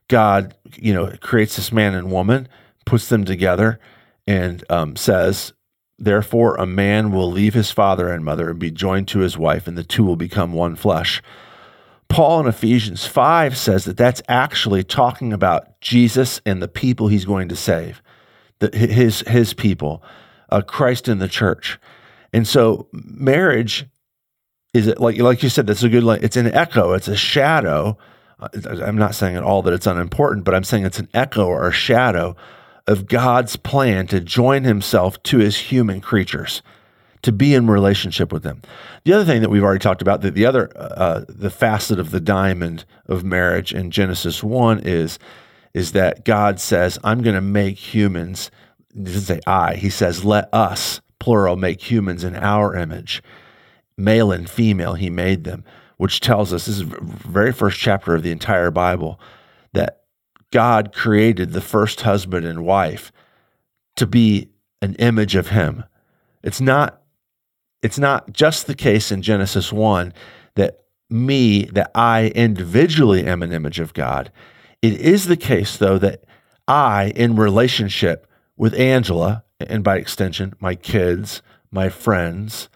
God, 0.08 0.54
you 0.74 0.94
know, 0.94 1.12
creates 1.20 1.56
this 1.56 1.72
man 1.72 1.94
and 1.94 2.10
woman, 2.10 2.48
puts 2.84 3.08
them 3.08 3.24
together, 3.24 3.80
and 4.26 4.64
um, 4.70 4.96
says, 4.96 5.52
"Therefore, 5.98 6.56
a 6.56 6.66
man 6.66 7.10
will 7.10 7.30
leave 7.30 7.54
his 7.54 7.70
father 7.70 8.08
and 8.08 8.24
mother 8.24 8.50
and 8.50 8.58
be 8.58 8.70
joined 8.70 9.08
to 9.08 9.20
his 9.20 9.36
wife, 9.36 9.66
and 9.66 9.76
the 9.76 9.84
two 9.84 10.04
will 10.04 10.16
become 10.16 10.52
one 10.52 10.76
flesh." 10.76 11.22
Paul 12.08 12.40
in 12.40 12.46
Ephesians 12.46 13.04
5 13.04 13.56
says 13.56 13.84
that 13.84 13.96
that's 13.96 14.22
actually 14.28 14.84
talking 14.84 15.32
about 15.32 15.80
Jesus 15.80 16.40
and 16.46 16.62
the 16.62 16.68
people 16.68 17.08
he's 17.08 17.24
going 17.24 17.48
to 17.48 17.56
save, 17.56 18.00
the, 18.60 18.70
his, 18.76 19.20
his 19.22 19.54
people, 19.54 20.04
uh, 20.50 20.60
Christ 20.60 21.08
in 21.08 21.18
the 21.18 21.26
church. 21.26 21.80
And 22.32 22.46
so 22.46 22.88
marriage 22.92 23.86
is 24.74 24.86
like 24.98 25.18
like 25.18 25.42
you 25.42 25.48
said? 25.48 25.66
That's 25.66 25.82
a 25.82 25.88
good. 25.88 26.04
It's 26.22 26.36
an 26.36 26.52
echo. 26.52 26.92
It's 26.92 27.08
a 27.08 27.16
shadow. 27.16 27.96
Uh, 28.38 28.48
I'm 28.84 28.98
not 28.98 29.14
saying 29.14 29.36
at 29.36 29.42
all 29.42 29.62
that 29.62 29.72
it's 29.72 29.86
unimportant, 29.86 30.44
but 30.44 30.54
I'm 30.54 30.64
saying 30.64 30.84
it's 30.84 30.98
an 30.98 31.08
echo 31.14 31.46
or 31.46 31.68
a 31.68 31.72
shadow 31.72 32.36
of 32.86 33.06
God's 33.06 33.56
plan 33.56 34.06
to 34.08 34.20
join 34.20 34.64
Himself 34.64 35.22
to 35.24 35.38
His 35.38 35.56
human 35.56 36.00
creatures, 36.00 36.62
to 37.22 37.32
be 37.32 37.54
in 37.54 37.66
relationship 37.66 38.32
with 38.32 38.42
them. 38.42 38.62
The 39.04 39.12
other 39.12 39.24
thing 39.24 39.40
that 39.42 39.50
we've 39.50 39.62
already 39.64 39.80
talked 39.80 40.02
about, 40.02 40.20
that 40.20 40.34
the 40.34 40.46
other 40.46 40.70
uh, 40.76 41.24
the 41.28 41.50
facet 41.50 41.98
of 41.98 42.10
the 42.10 42.20
diamond 42.20 42.84
of 43.06 43.24
marriage 43.24 43.72
in 43.72 43.90
Genesis 43.90 44.42
one 44.42 44.80
is 44.80 45.18
is 45.74 45.92
that 45.92 46.24
God 46.24 46.60
says, 46.60 46.98
"I'm 47.02 47.22
going 47.22 47.34
to 47.34 47.40
make 47.40 47.78
humans." 47.78 48.50
He 48.94 49.02
doesn't 49.02 49.22
say 49.22 49.40
I. 49.46 49.74
He 49.74 49.90
says, 49.90 50.24
"Let 50.24 50.52
us." 50.52 51.00
Plural, 51.18 51.56
make 51.56 51.90
humans 51.90 52.22
in 52.24 52.36
our 52.36 52.76
image 52.76 53.22
male 53.96 54.32
and 54.32 54.48
female, 54.48 54.94
he 54.94 55.10
made 55.10 55.44
them, 55.44 55.64
which 55.96 56.20
tells 56.20 56.52
us 56.52 56.66
this 56.66 56.78
is 56.78 56.88
the 56.88 56.98
very 57.00 57.52
first 57.52 57.78
chapter 57.78 58.14
of 58.14 58.22
the 58.22 58.30
entire 58.30 58.70
Bible 58.70 59.18
that 59.72 60.02
God 60.50 60.92
created 60.92 61.52
the 61.52 61.60
first 61.60 62.02
husband 62.02 62.46
and 62.46 62.64
wife 62.64 63.12
to 63.96 64.06
be 64.06 64.50
an 64.82 64.94
image 64.96 65.34
of 65.34 65.48
him. 65.48 65.84
It's 66.42 66.60
not 66.60 67.02
it's 67.82 67.98
not 67.98 68.32
just 68.32 68.66
the 68.66 68.74
case 68.74 69.12
in 69.12 69.22
Genesis 69.22 69.72
1 69.72 70.12
that 70.54 70.80
me 71.08 71.66
that 71.66 71.90
I 71.94 72.28
individually 72.34 73.24
am 73.24 73.42
an 73.42 73.52
image 73.52 73.78
of 73.78 73.94
God. 73.94 74.32
It 74.82 74.94
is 74.94 75.26
the 75.26 75.36
case 75.36 75.76
though 75.76 75.98
that 75.98 76.24
I 76.68 77.12
in 77.14 77.36
relationship 77.36 78.26
with 78.56 78.74
Angela 78.74 79.44
and 79.60 79.84
by 79.84 79.96
extension 79.96 80.54
my 80.60 80.74
kids, 80.74 81.42
my 81.70 81.88
friends, 81.88 82.68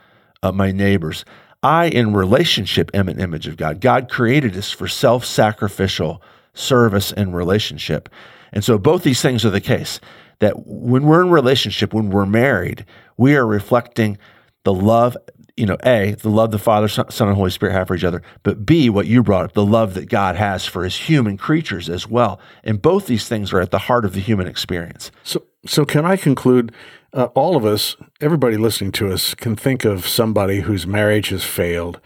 uh, 0.42 0.52
my 0.52 0.72
neighbors. 0.72 1.24
I, 1.62 1.86
in 1.86 2.14
relationship, 2.14 2.90
am 2.94 3.08
an 3.08 3.20
image 3.20 3.46
of 3.46 3.56
God. 3.56 3.80
God 3.80 4.08
created 4.08 4.56
us 4.56 4.70
for 4.70 4.88
self 4.88 5.24
sacrificial 5.24 6.22
service 6.54 7.12
and 7.12 7.34
relationship. 7.34 8.08
And 8.52 8.64
so 8.64 8.78
both 8.78 9.02
these 9.02 9.22
things 9.22 9.44
are 9.44 9.50
the 9.50 9.60
case 9.60 10.00
that 10.40 10.66
when 10.66 11.04
we're 11.04 11.22
in 11.22 11.30
relationship, 11.30 11.92
when 11.92 12.10
we're 12.10 12.26
married, 12.26 12.84
we 13.16 13.36
are 13.36 13.46
reflecting 13.46 14.18
the 14.64 14.72
love, 14.72 15.16
you 15.56 15.66
know, 15.66 15.76
A, 15.84 16.12
the 16.12 16.30
love 16.30 16.50
the 16.50 16.58
Father, 16.58 16.88
Son, 16.88 17.06
and 17.28 17.36
Holy 17.36 17.50
Spirit 17.50 17.72
have 17.72 17.88
for 17.88 17.94
each 17.94 18.04
other, 18.04 18.22
but 18.42 18.66
B, 18.66 18.90
what 18.90 19.06
you 19.06 19.22
brought 19.22 19.44
up, 19.44 19.52
the 19.52 19.64
love 19.64 19.94
that 19.94 20.08
God 20.08 20.36
has 20.36 20.66
for 20.66 20.84
his 20.84 20.96
human 20.96 21.36
creatures 21.36 21.88
as 21.88 22.08
well. 22.08 22.40
And 22.64 22.80
both 22.80 23.06
these 23.06 23.28
things 23.28 23.52
are 23.52 23.60
at 23.60 23.70
the 23.70 23.78
heart 23.78 24.04
of 24.04 24.14
the 24.14 24.20
human 24.20 24.46
experience. 24.46 25.10
So, 25.22 25.44
so 25.66 25.84
can 25.84 26.04
I 26.04 26.16
conclude 26.16 26.72
uh, 27.12 27.24
all 27.34 27.56
of 27.56 27.64
us, 27.64 27.96
everybody 28.20 28.56
listening 28.56 28.92
to 28.92 29.12
us, 29.12 29.34
can 29.34 29.56
think 29.56 29.84
of 29.84 30.06
somebody 30.06 30.60
whose 30.60 30.86
marriage 30.86 31.28
has 31.28 31.44
failed 31.44 32.00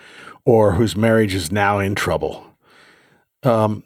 or 0.44 0.72
whose 0.72 0.96
marriage 0.96 1.34
is 1.34 1.50
now 1.50 1.78
in 1.78 1.94
trouble. 1.94 2.46
Um, 3.42 3.82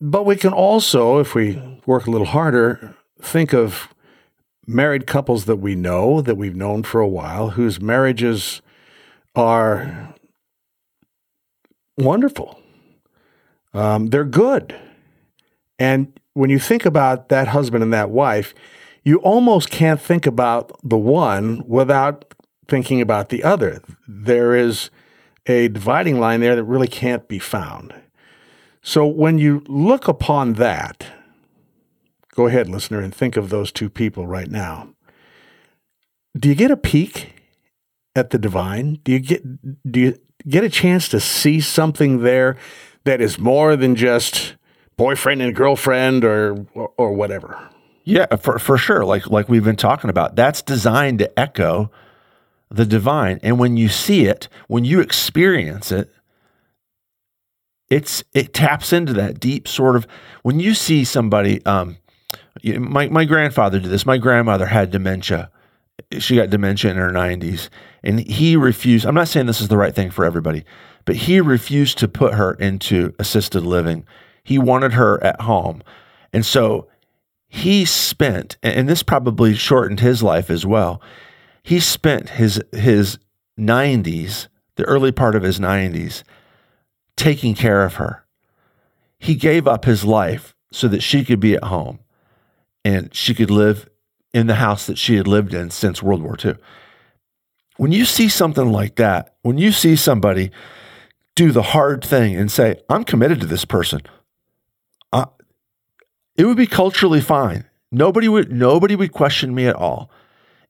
but 0.00 0.24
we 0.24 0.36
can 0.36 0.52
also, 0.52 1.18
if 1.18 1.34
we 1.34 1.80
work 1.86 2.06
a 2.06 2.10
little 2.10 2.26
harder, 2.26 2.94
think 3.20 3.52
of 3.52 3.88
married 4.66 5.06
couples 5.06 5.44
that 5.44 5.56
we 5.56 5.74
know, 5.74 6.20
that 6.20 6.36
we've 6.36 6.56
known 6.56 6.82
for 6.82 7.00
a 7.00 7.08
while, 7.08 7.50
whose 7.50 7.80
marriages 7.80 8.62
are 9.34 10.14
wonderful. 11.98 12.60
Um, 13.72 14.06
they're 14.06 14.24
good. 14.24 14.74
And 15.78 16.18
when 16.34 16.50
you 16.50 16.58
think 16.58 16.84
about 16.86 17.28
that 17.28 17.48
husband 17.48 17.82
and 17.82 17.92
that 17.92 18.10
wife, 18.10 18.54
you 19.04 19.18
almost 19.18 19.70
can't 19.70 20.00
think 20.00 20.26
about 20.26 20.72
the 20.82 20.96
one 20.96 21.62
without 21.68 22.34
thinking 22.66 23.00
about 23.00 23.28
the 23.28 23.44
other. 23.44 23.82
There 24.08 24.54
is 24.54 24.90
a 25.46 25.68
dividing 25.68 26.18
line 26.18 26.40
there 26.40 26.56
that 26.56 26.64
really 26.64 26.88
can't 26.88 27.28
be 27.28 27.38
found. 27.38 27.94
So 28.82 29.06
when 29.06 29.38
you 29.38 29.62
look 29.68 30.08
upon 30.08 30.54
that, 30.54 31.06
go 32.34 32.46
ahead, 32.46 32.68
listener, 32.68 33.00
and 33.00 33.14
think 33.14 33.36
of 33.36 33.50
those 33.50 33.70
two 33.70 33.90
people 33.90 34.26
right 34.26 34.50
now. 34.50 34.88
Do 36.36 36.48
you 36.48 36.54
get 36.54 36.70
a 36.70 36.76
peek 36.76 37.32
at 38.16 38.30
the 38.30 38.38
divine? 38.38 39.00
Do 39.04 39.12
you 39.12 39.20
get 39.20 39.90
do 39.90 40.00
you 40.00 40.18
get 40.48 40.64
a 40.64 40.68
chance 40.70 41.08
to 41.10 41.20
see 41.20 41.60
something 41.60 42.22
there 42.22 42.56
that 43.04 43.20
is 43.20 43.38
more 43.38 43.76
than 43.76 43.94
just 43.94 44.56
boyfriend 44.96 45.42
and 45.42 45.54
girlfriend 45.54 46.24
or 46.24 46.66
or, 46.74 46.92
or 46.96 47.12
whatever? 47.12 47.70
Yeah, 48.04 48.36
for 48.36 48.58
for 48.58 48.76
sure. 48.76 49.04
Like 49.04 49.28
like 49.30 49.48
we've 49.48 49.64
been 49.64 49.76
talking 49.76 50.10
about, 50.10 50.36
that's 50.36 50.62
designed 50.62 51.18
to 51.20 51.38
echo 51.38 51.90
the 52.70 52.84
divine. 52.84 53.40
And 53.42 53.58
when 53.58 53.76
you 53.76 53.88
see 53.88 54.26
it, 54.26 54.48
when 54.68 54.84
you 54.84 55.00
experience 55.00 55.90
it, 55.90 56.12
it's 57.88 58.22
it 58.34 58.52
taps 58.52 58.92
into 58.92 59.14
that 59.14 59.40
deep 59.40 59.66
sort 59.66 59.96
of 59.96 60.06
when 60.42 60.60
you 60.60 60.74
see 60.74 61.04
somebody. 61.04 61.64
Um, 61.64 61.96
my 62.62 63.08
my 63.08 63.24
grandfather 63.24 63.80
did 63.80 63.90
this. 63.90 64.04
My 64.04 64.18
grandmother 64.18 64.66
had 64.66 64.90
dementia. 64.90 65.50
She 66.18 66.36
got 66.36 66.50
dementia 66.50 66.90
in 66.90 66.96
her 66.96 67.10
nineties, 67.10 67.70
and 68.02 68.20
he 68.20 68.56
refused. 68.56 69.06
I'm 69.06 69.14
not 69.14 69.28
saying 69.28 69.46
this 69.46 69.60
is 69.60 69.68
the 69.68 69.78
right 69.78 69.94
thing 69.94 70.10
for 70.10 70.24
everybody, 70.24 70.64
but 71.04 71.16
he 71.16 71.40
refused 71.40 71.98
to 71.98 72.08
put 72.08 72.34
her 72.34 72.54
into 72.54 73.14
assisted 73.18 73.62
living. 73.62 74.04
He 74.42 74.58
wanted 74.58 74.92
her 74.92 75.22
at 75.22 75.40
home, 75.40 75.82
and 76.32 76.44
so 76.44 76.88
he 77.54 77.84
spent, 77.84 78.56
and 78.64 78.88
this 78.88 79.04
probably 79.04 79.54
shortened 79.54 80.00
his 80.00 80.24
life 80.24 80.50
as 80.50 80.66
well. 80.66 81.00
He 81.62 81.78
spent 81.78 82.30
his 82.30 82.60
his 82.72 83.16
90s, 83.56 84.48
the 84.74 84.82
early 84.86 85.12
part 85.12 85.36
of 85.36 85.44
his 85.44 85.60
90s, 85.60 86.24
taking 87.16 87.54
care 87.54 87.84
of 87.84 87.94
her. 87.94 88.24
He 89.20 89.36
gave 89.36 89.68
up 89.68 89.84
his 89.84 90.04
life 90.04 90.56
so 90.72 90.88
that 90.88 91.04
she 91.04 91.24
could 91.24 91.38
be 91.38 91.54
at 91.54 91.62
home 91.62 92.00
and 92.84 93.14
she 93.14 93.34
could 93.34 93.52
live 93.52 93.88
in 94.32 94.48
the 94.48 94.56
house 94.56 94.86
that 94.86 94.98
she 94.98 95.14
had 95.14 95.28
lived 95.28 95.54
in 95.54 95.70
since 95.70 96.02
World 96.02 96.22
War 96.22 96.36
II. 96.44 96.56
When 97.76 97.92
you 97.92 98.04
see 98.04 98.28
something 98.28 98.72
like 98.72 98.96
that, 98.96 99.36
when 99.42 99.58
you 99.58 99.70
see 99.70 99.94
somebody 99.94 100.50
do 101.36 101.52
the 101.52 101.62
hard 101.62 102.04
thing 102.04 102.34
and 102.34 102.50
say, 102.50 102.80
I'm 102.88 103.04
committed 103.04 103.40
to 103.42 103.46
this 103.46 103.64
person, 103.64 104.00
it 106.36 106.44
would 106.44 106.56
be 106.56 106.66
culturally 106.66 107.20
fine. 107.20 107.64
Nobody 107.92 108.28
would 108.28 108.52
nobody 108.52 108.96
would 108.96 109.12
question 109.12 109.54
me 109.54 109.66
at 109.66 109.76
all 109.76 110.10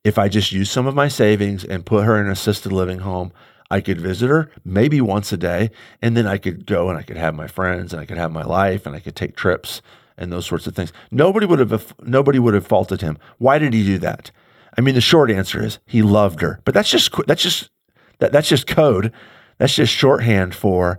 if 0.03 0.19
I 0.19 0.29
just 0.29 0.53
used 0.53 0.71
some 0.71 0.87
of 0.87 0.95
my 0.95 1.09
savings 1.09 1.65
and 1.65 1.87
put 1.87 2.05
her 2.05 2.19
in 2.19 2.27
an 2.27 2.33
assisted 2.33 2.73
living 2.73 2.99
home. 3.01 3.33
I 3.71 3.81
could 3.81 4.01
visit 4.01 4.29
her 4.29 4.51
maybe 4.65 5.01
once 5.01 5.33
a 5.33 5.37
day, 5.39 5.71
and 6.03 6.17
then 6.17 6.27
I 6.27 6.37
could 6.37 6.67
go 6.67 6.91
and 6.91 6.99
I 6.99 7.03
could 7.03 7.17
have 7.17 7.35
my 7.35 7.47
friends 7.47 7.93
and 7.93 8.01
I 8.01 8.07
could 8.07 8.19
have 8.19 8.31
my 8.31 8.43
life 8.43 8.85
and 8.85 8.95
I 8.95 9.01
could 9.01 9.17
take 9.17 9.37
trips 9.37 9.81
and 10.19 10.31
those 10.33 10.47
sorts 10.47 10.67
of 10.67 10.77
things. 10.77 10.93
Nobody 11.11 11.47
would 11.47 11.59
have 11.59 11.95
nobody 12.03 12.39
would 12.39 12.55
have 12.55 12.67
faulted 12.67 13.01
him. 13.01 13.19
Why 13.39 13.59
did 13.59 13.73
he 13.73 13.85
do 13.85 13.99
that? 13.99 14.31
I 14.77 14.81
mean, 14.81 14.95
the 14.95 15.01
short 15.01 15.31
answer 15.31 15.65
is 15.65 15.79
he 15.87 16.03
loved 16.03 16.41
her. 16.41 16.61
But 16.65 16.75
that's 16.75 16.91
just 16.91 17.11
that's 17.27 17.43
just 17.43 17.71
that, 18.19 18.33
that's 18.33 18.49
just 18.49 18.67
code. 18.67 19.13
That's 19.59 19.75
just 19.75 19.95
shorthand 19.95 20.55
for 20.55 20.99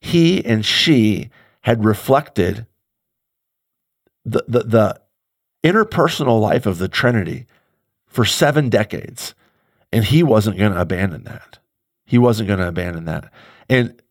he 0.00 0.44
and 0.44 0.64
she 0.64 1.30
had 1.62 1.84
reflected 1.84 2.66
the, 4.26 4.44
the, 4.46 4.64
the 4.64 5.00
interpersonal 5.64 6.40
life 6.40 6.66
of 6.66 6.78
the 6.78 6.88
Trinity 6.88 7.46
for 8.06 8.24
seven 8.24 8.68
decades. 8.68 9.34
And 9.92 10.04
he 10.04 10.22
wasn't 10.22 10.58
going 10.58 10.72
to 10.72 10.80
abandon 10.80 11.24
that. 11.24 11.58
He 12.04 12.18
wasn't 12.18 12.48
going 12.48 12.58
to 12.58 12.68
abandon 12.68 13.04
that. 13.06 13.32
And 13.68 14.02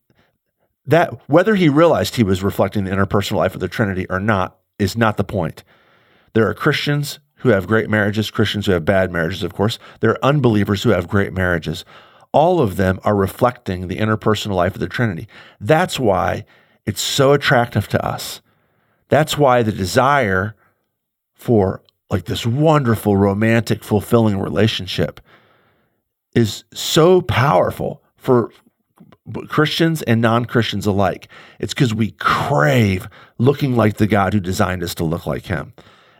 that, 0.85 1.29
whether 1.29 1.55
he 1.55 1.69
realized 1.69 2.15
he 2.15 2.23
was 2.23 2.43
reflecting 2.43 2.85
the 2.85 2.91
interpersonal 2.91 3.37
life 3.37 3.53
of 3.53 3.59
the 3.59 3.67
Trinity 3.67 4.07
or 4.09 4.19
not, 4.19 4.57
is 4.79 4.97
not 4.97 5.17
the 5.17 5.23
point. 5.23 5.63
There 6.33 6.47
are 6.47 6.53
Christians 6.53 7.19
who 7.37 7.49
have 7.49 7.67
great 7.67 7.89
marriages, 7.89 8.31
Christians 8.31 8.65
who 8.65 8.71
have 8.71 8.85
bad 8.85 9.11
marriages, 9.11 9.43
of 9.43 9.53
course. 9.53 9.79
There 9.99 10.11
are 10.11 10.25
unbelievers 10.25 10.83
who 10.83 10.89
have 10.89 11.07
great 11.07 11.33
marriages. 11.33 11.85
All 12.31 12.59
of 12.59 12.75
them 12.75 12.99
are 13.03 13.15
reflecting 13.15 13.87
the 13.87 13.97
interpersonal 13.97 14.55
life 14.55 14.73
of 14.73 14.81
the 14.81 14.89
Trinity. 14.89 15.27
That's 15.59 15.99
why 15.99 16.45
it's 16.85 17.01
so 17.01 17.33
attractive 17.33 17.87
to 17.89 18.05
us. 18.05 18.41
That's 19.09 19.37
why 19.37 19.63
the 19.63 19.71
desire 19.71 20.55
for 21.33 21.81
like 22.09 22.25
this 22.25 22.45
wonderful, 22.45 23.17
romantic, 23.17 23.83
fulfilling 23.83 24.39
relationship 24.39 25.19
is 26.35 26.63
so 26.73 27.21
powerful 27.21 28.03
for 28.17 28.51
Christians 29.47 30.01
and 30.03 30.21
non 30.21 30.45
Christians 30.45 30.85
alike. 30.85 31.27
It's 31.59 31.73
because 31.73 31.93
we 31.93 32.11
crave 32.11 33.07
looking 33.37 33.75
like 33.75 33.97
the 33.97 34.07
God 34.07 34.33
who 34.33 34.39
designed 34.39 34.83
us 34.83 34.93
to 34.95 35.03
look 35.03 35.25
like 35.25 35.45
Him. 35.45 35.73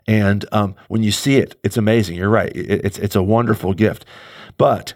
And 0.08 0.46
um, 0.52 0.76
when 0.88 1.04
you 1.04 1.12
see 1.12 1.38
it, 1.38 1.56
it's 1.64 1.78
amazing. 1.78 2.18
You're 2.18 2.30
right. 2.30 2.56
It, 2.56 2.86
it's, 2.86 2.98
it's 2.98 3.16
a 3.16 3.24
wonderful 3.24 3.74
gift. 3.74 4.06
But 4.58 4.96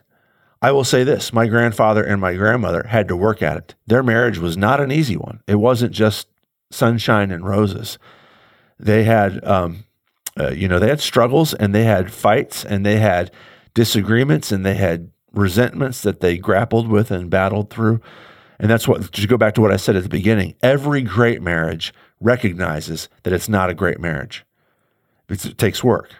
I 0.61 0.71
will 0.71 0.83
say 0.83 1.03
this 1.03 1.31
my 1.33 1.47
grandfather 1.47 2.03
and 2.03 2.19
my 2.19 2.33
grandmother 2.35 2.83
had 2.87 3.07
to 3.09 3.15
work 3.15 3.41
at 3.41 3.57
it. 3.57 3.75
Their 3.87 4.03
marriage 4.03 4.39
was 4.39 4.57
not 4.57 4.81
an 4.81 4.91
easy 4.91 5.17
one. 5.17 5.41
It 5.47 5.55
wasn't 5.55 5.93
just 5.93 6.27
sunshine 6.71 7.31
and 7.31 7.45
roses. 7.45 7.97
They 8.79 9.03
had, 9.03 9.43
um, 9.45 9.85
uh, 10.39 10.51
you 10.51 10.67
know, 10.67 10.79
they 10.79 10.89
had 10.89 11.01
struggles 11.01 11.53
and 11.53 11.73
they 11.73 11.83
had 11.83 12.11
fights 12.11 12.63
and 12.63 12.85
they 12.85 12.97
had 12.97 13.31
disagreements 13.73 14.51
and 14.51 14.65
they 14.65 14.75
had 14.75 15.11
resentments 15.33 16.01
that 16.01 16.21
they 16.21 16.37
grappled 16.37 16.87
with 16.87 17.11
and 17.11 17.29
battled 17.29 17.69
through. 17.69 18.01
And 18.59 18.69
that's 18.69 18.87
what, 18.87 19.11
to 19.11 19.27
go 19.27 19.37
back 19.37 19.53
to 19.55 19.61
what 19.61 19.71
I 19.71 19.77
said 19.77 19.95
at 19.95 20.03
the 20.03 20.09
beginning, 20.09 20.55
every 20.61 21.01
great 21.01 21.41
marriage 21.41 21.93
recognizes 22.19 23.07
that 23.23 23.33
it's 23.33 23.47
not 23.47 23.69
a 23.69 23.73
great 23.73 23.99
marriage. 23.99 24.45
it 25.29 25.57
takes 25.57 25.83
work. 25.83 26.15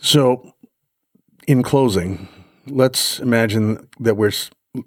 So, 0.00 0.54
in 1.46 1.62
closing, 1.62 2.28
let's 2.66 3.18
imagine 3.20 3.88
that 3.98 4.16
we're 4.16 4.32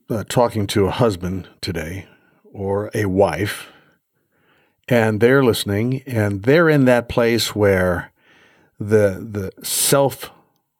uh, 0.10 0.24
talking 0.30 0.68
to 0.68 0.88
a 0.88 0.92
husband 0.92 1.50
today 1.62 2.08
or 2.54 2.92
a 2.94 3.06
wife, 3.06 3.71
and 4.92 5.22
they're 5.22 5.42
listening, 5.42 6.04
and 6.06 6.44
they're 6.44 6.68
in 6.68 6.84
that 6.84 7.08
place 7.08 7.56
where 7.56 8.12
the 8.78 9.26
the 9.32 9.66
self 9.66 10.32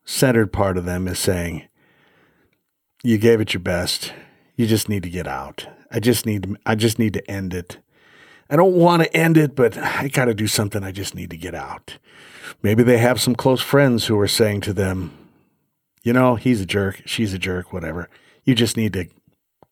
centered 0.04 0.52
part 0.52 0.78
of 0.78 0.84
them 0.84 1.08
is 1.08 1.18
saying, 1.18 1.64
"You 3.04 3.18
gave 3.18 3.40
it 3.40 3.54
your 3.54 3.62
best. 3.62 4.14
You 4.58 4.68
just 4.68 4.90
need 4.90 5.04
to 5.04 5.10
get 5.10 5.28
out. 5.28 5.66
I 5.90 6.02
just 6.02 6.26
need 6.26 6.44
to, 6.44 6.58
I 6.66 6.76
just 6.76 7.00
need 7.00 7.14
to 7.14 7.32
end 7.32 7.54
it. 7.54 7.78
I 8.50 8.58
don't 8.58 8.76
want 8.76 9.02
to 9.02 9.16
end 9.16 9.38
it, 9.38 9.56
but 9.56 9.78
I 9.78 10.10
got 10.10 10.26
to 10.26 10.34
do 10.34 10.46
something. 10.46 10.84
I 10.84 10.92
just 10.92 11.16
need 11.16 11.30
to 11.30 11.38
get 11.38 11.56
out." 11.56 11.98
Maybe 12.62 12.84
they 12.84 12.98
have 12.98 13.22
some 13.22 13.34
close 13.34 13.62
friends 13.62 14.08
who 14.08 14.20
are 14.20 14.28
saying 14.28 14.60
to 14.62 14.74
them, 14.74 15.18
"You 16.04 16.12
know, 16.12 16.36
he's 16.36 16.60
a 16.60 16.66
jerk. 16.66 17.02
She's 17.06 17.34
a 17.34 17.40
jerk. 17.40 17.72
Whatever. 17.72 18.10
You 18.44 18.56
just 18.56 18.76
need 18.76 18.92
to 18.92 19.08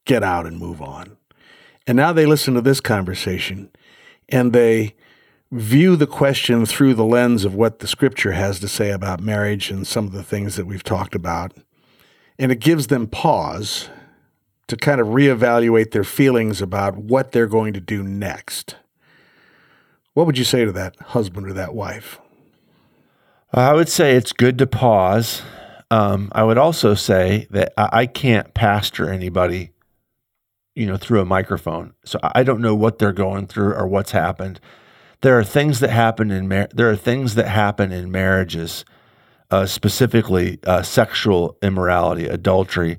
get 0.05 0.23
out 0.23 0.47
and 0.47 0.57
move 0.57 0.81
on." 0.81 1.17
And 1.85 1.97
now 1.97 2.13
they 2.13 2.25
listen 2.25 2.53
to 2.53 2.61
this 2.61 2.79
conversation 2.79 3.69
and 4.31 4.53
they 4.53 4.95
view 5.51 5.95
the 5.95 6.07
question 6.07 6.65
through 6.65 6.93
the 6.93 7.05
lens 7.05 7.43
of 7.43 7.55
what 7.55 7.79
the 7.79 7.87
scripture 7.87 8.33
has 8.33 8.59
to 8.59 8.67
say 8.67 8.91
about 8.91 9.19
marriage 9.19 9.71
and 9.71 9.87
some 9.87 10.05
of 10.05 10.11
the 10.11 10.23
things 10.23 10.55
that 10.55 10.65
we've 10.65 10.83
talked 10.83 11.15
about. 11.15 11.53
And 12.37 12.51
it 12.51 12.59
gives 12.59 12.87
them 12.87 13.07
pause 13.07 13.89
to 14.67 14.77
kind 14.77 15.01
of 15.01 15.07
reevaluate 15.07 15.91
their 15.91 16.03
feelings 16.03 16.61
about 16.61 16.97
what 16.97 17.31
they're 17.31 17.47
going 17.47 17.73
to 17.73 17.81
do 17.81 18.03
next. 18.03 18.75
What 20.13 20.25
would 20.25 20.37
you 20.37 20.43
say 20.43 20.65
to 20.65 20.71
that 20.71 20.95
husband 20.97 21.47
or 21.47 21.53
that 21.53 21.73
wife? 21.73 22.19
I 23.51 23.73
would 23.73 23.89
say 23.89 24.15
it's 24.15 24.31
good 24.31 24.59
to 24.59 24.67
pause. 24.67 25.41
Um, 25.89 26.31
I 26.33 26.43
would 26.43 26.59
also 26.59 26.93
say 26.93 27.47
that 27.49 27.73
I 27.77 28.05
can't 28.05 28.53
pastor 28.53 29.09
anybody 29.09 29.71
you 30.79 30.85
know, 30.85 30.95
through 30.95 31.19
a 31.19 31.25
microphone. 31.25 31.93
So 32.05 32.19
I 32.23 32.43
don't 32.43 32.61
know 32.61 32.73
what 32.73 32.99
they're 32.99 33.11
going 33.11 33.47
through 33.47 33.73
or 33.73 33.85
what's 33.85 34.11
happened. 34.11 34.61
There 35.21 35.37
are 35.37 35.43
things 35.43 35.81
that 35.81 35.89
happen 35.89 36.31
in 36.31 36.47
mar- 36.47 36.69
there 36.73 36.89
are 36.89 36.95
things 36.95 37.35
that 37.35 37.49
happen 37.49 37.91
in 37.91 38.09
marriages, 38.09 38.85
uh, 39.51 39.65
specifically 39.65 40.57
uh, 40.65 40.81
sexual 40.81 41.57
immorality, 41.61 42.27
adultery, 42.27 42.97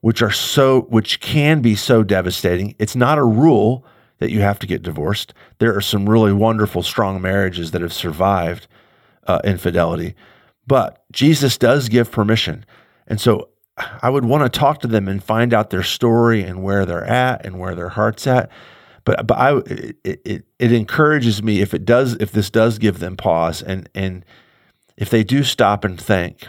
which 0.00 0.22
are 0.22 0.30
so 0.30 0.82
which 0.88 1.20
can 1.20 1.60
be 1.60 1.74
so 1.74 2.02
devastating. 2.02 2.74
It's 2.78 2.96
not 2.96 3.18
a 3.18 3.24
rule 3.24 3.84
that 4.20 4.30
you 4.30 4.40
have 4.40 4.58
to 4.60 4.66
get 4.66 4.82
divorced. 4.82 5.34
There 5.58 5.76
are 5.76 5.82
some 5.82 6.08
really 6.08 6.32
wonderful, 6.32 6.82
strong 6.82 7.20
marriages 7.20 7.72
that 7.72 7.82
have 7.82 7.92
survived 7.92 8.66
uh, 9.26 9.40
infidelity, 9.44 10.14
but 10.66 11.04
Jesus 11.12 11.58
does 11.58 11.90
give 11.90 12.10
permission, 12.10 12.64
and 13.06 13.20
so 13.20 13.50
I 14.02 14.10
would 14.10 14.24
want 14.24 14.50
to 14.50 14.58
talk 14.58 14.80
to 14.80 14.88
them 14.88 15.08
and 15.08 15.22
find 15.22 15.54
out 15.54 15.70
their 15.70 15.82
story 15.82 16.42
and 16.42 16.62
where 16.62 16.84
they're 16.84 17.04
at 17.04 17.44
and 17.44 17.58
where 17.58 17.74
their 17.74 17.90
heart's 17.90 18.26
at. 18.26 18.50
But 19.04 19.26
but 19.26 19.38
I 19.38 19.56
it, 19.66 19.96
it, 20.04 20.44
it 20.58 20.72
encourages 20.72 21.42
me 21.42 21.60
if 21.60 21.72
it 21.74 21.84
does 21.84 22.14
if 22.14 22.32
this 22.32 22.50
does 22.50 22.78
give 22.78 22.98
them 22.98 23.16
pause 23.16 23.62
and 23.62 23.88
and 23.94 24.24
if 24.96 25.10
they 25.10 25.24
do 25.24 25.42
stop 25.42 25.84
and 25.84 25.98
think 25.98 26.46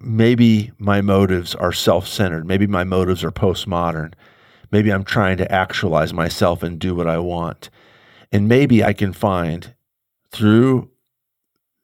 maybe 0.00 0.72
my 0.78 1.00
motives 1.00 1.54
are 1.54 1.72
self-centered 1.72 2.46
maybe 2.46 2.66
my 2.66 2.84
motives 2.84 3.24
are 3.24 3.32
postmodern 3.32 4.14
maybe 4.70 4.90
i'm 4.90 5.02
trying 5.02 5.36
to 5.36 5.50
actualize 5.52 6.12
myself 6.12 6.62
and 6.62 6.78
do 6.78 6.94
what 6.94 7.08
i 7.08 7.18
want 7.18 7.68
and 8.30 8.48
maybe 8.48 8.84
i 8.84 8.92
can 8.92 9.12
find 9.12 9.74
through 10.30 10.88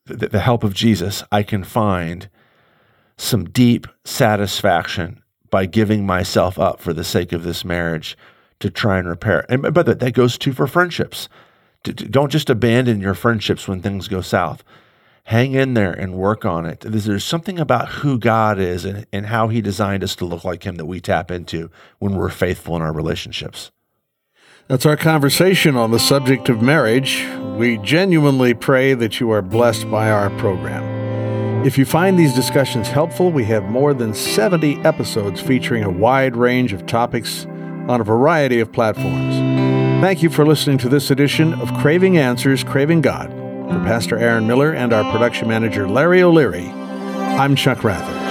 the, 0.06 0.28
the 0.28 0.40
help 0.40 0.62
of 0.62 0.74
jesus 0.74 1.24
i 1.32 1.42
can 1.42 1.64
find 1.64 2.28
some 3.22 3.44
deep 3.44 3.86
satisfaction 4.04 5.22
by 5.50 5.66
giving 5.66 6.04
myself 6.04 6.58
up 6.58 6.80
for 6.80 6.92
the 6.92 7.04
sake 7.04 7.32
of 7.32 7.44
this 7.44 7.64
marriage 7.64 8.16
to 8.60 8.70
try 8.70 8.98
and 8.98 9.08
repair. 9.08 9.44
And 9.48 9.62
but 9.74 9.86
that, 9.86 10.00
that 10.00 10.12
goes 10.12 10.38
too 10.38 10.52
for 10.52 10.66
friendships. 10.66 11.28
Don't 11.84 12.30
just 12.30 12.48
abandon 12.48 13.00
your 13.00 13.14
friendships 13.14 13.66
when 13.66 13.80
things 13.80 14.08
go 14.08 14.20
south. 14.20 14.62
Hang 15.24 15.52
in 15.52 15.74
there 15.74 15.92
and 15.92 16.14
work 16.14 16.44
on 16.44 16.66
it. 16.66 16.80
There's 16.80 17.24
something 17.24 17.58
about 17.58 17.88
who 17.88 18.18
God 18.18 18.58
is 18.58 18.84
and, 18.84 19.06
and 19.12 19.26
how 19.26 19.48
He 19.48 19.60
designed 19.60 20.02
us 20.02 20.16
to 20.16 20.24
look 20.24 20.44
like 20.44 20.64
Him 20.64 20.76
that 20.76 20.86
we 20.86 21.00
tap 21.00 21.30
into 21.30 21.70
when 21.98 22.16
we're 22.16 22.28
faithful 22.28 22.74
in 22.76 22.82
our 22.82 22.92
relationships. 22.92 23.70
That's 24.68 24.86
our 24.86 24.96
conversation 24.96 25.76
on 25.76 25.90
the 25.90 25.98
subject 25.98 26.48
of 26.48 26.62
marriage. 26.62 27.24
We 27.56 27.78
genuinely 27.78 28.54
pray 28.54 28.94
that 28.94 29.20
you 29.20 29.30
are 29.30 29.42
blessed 29.42 29.90
by 29.90 30.10
our 30.10 30.30
program. 30.38 30.91
If 31.64 31.78
you 31.78 31.84
find 31.84 32.18
these 32.18 32.34
discussions 32.34 32.88
helpful, 32.88 33.30
we 33.30 33.44
have 33.44 33.70
more 33.70 33.94
than 33.94 34.14
70 34.14 34.80
episodes 34.84 35.40
featuring 35.40 35.84
a 35.84 35.90
wide 35.90 36.36
range 36.36 36.72
of 36.72 36.86
topics 36.86 37.46
on 37.86 38.00
a 38.00 38.04
variety 38.04 38.58
of 38.58 38.72
platforms. 38.72 39.36
Thank 40.02 40.24
you 40.24 40.28
for 40.28 40.44
listening 40.44 40.78
to 40.78 40.88
this 40.88 41.12
edition 41.12 41.54
of 41.54 41.72
Craving 41.74 42.18
Answers, 42.18 42.64
Craving 42.64 43.00
God. 43.00 43.30
For 43.30 43.78
Pastor 43.84 44.18
Aaron 44.18 44.44
Mueller 44.44 44.72
and 44.72 44.92
our 44.92 45.08
production 45.12 45.46
manager, 45.46 45.88
Larry 45.88 46.20
O'Leary, 46.20 46.66
I'm 46.66 47.54
Chuck 47.54 47.78
Rathert. 47.78 48.21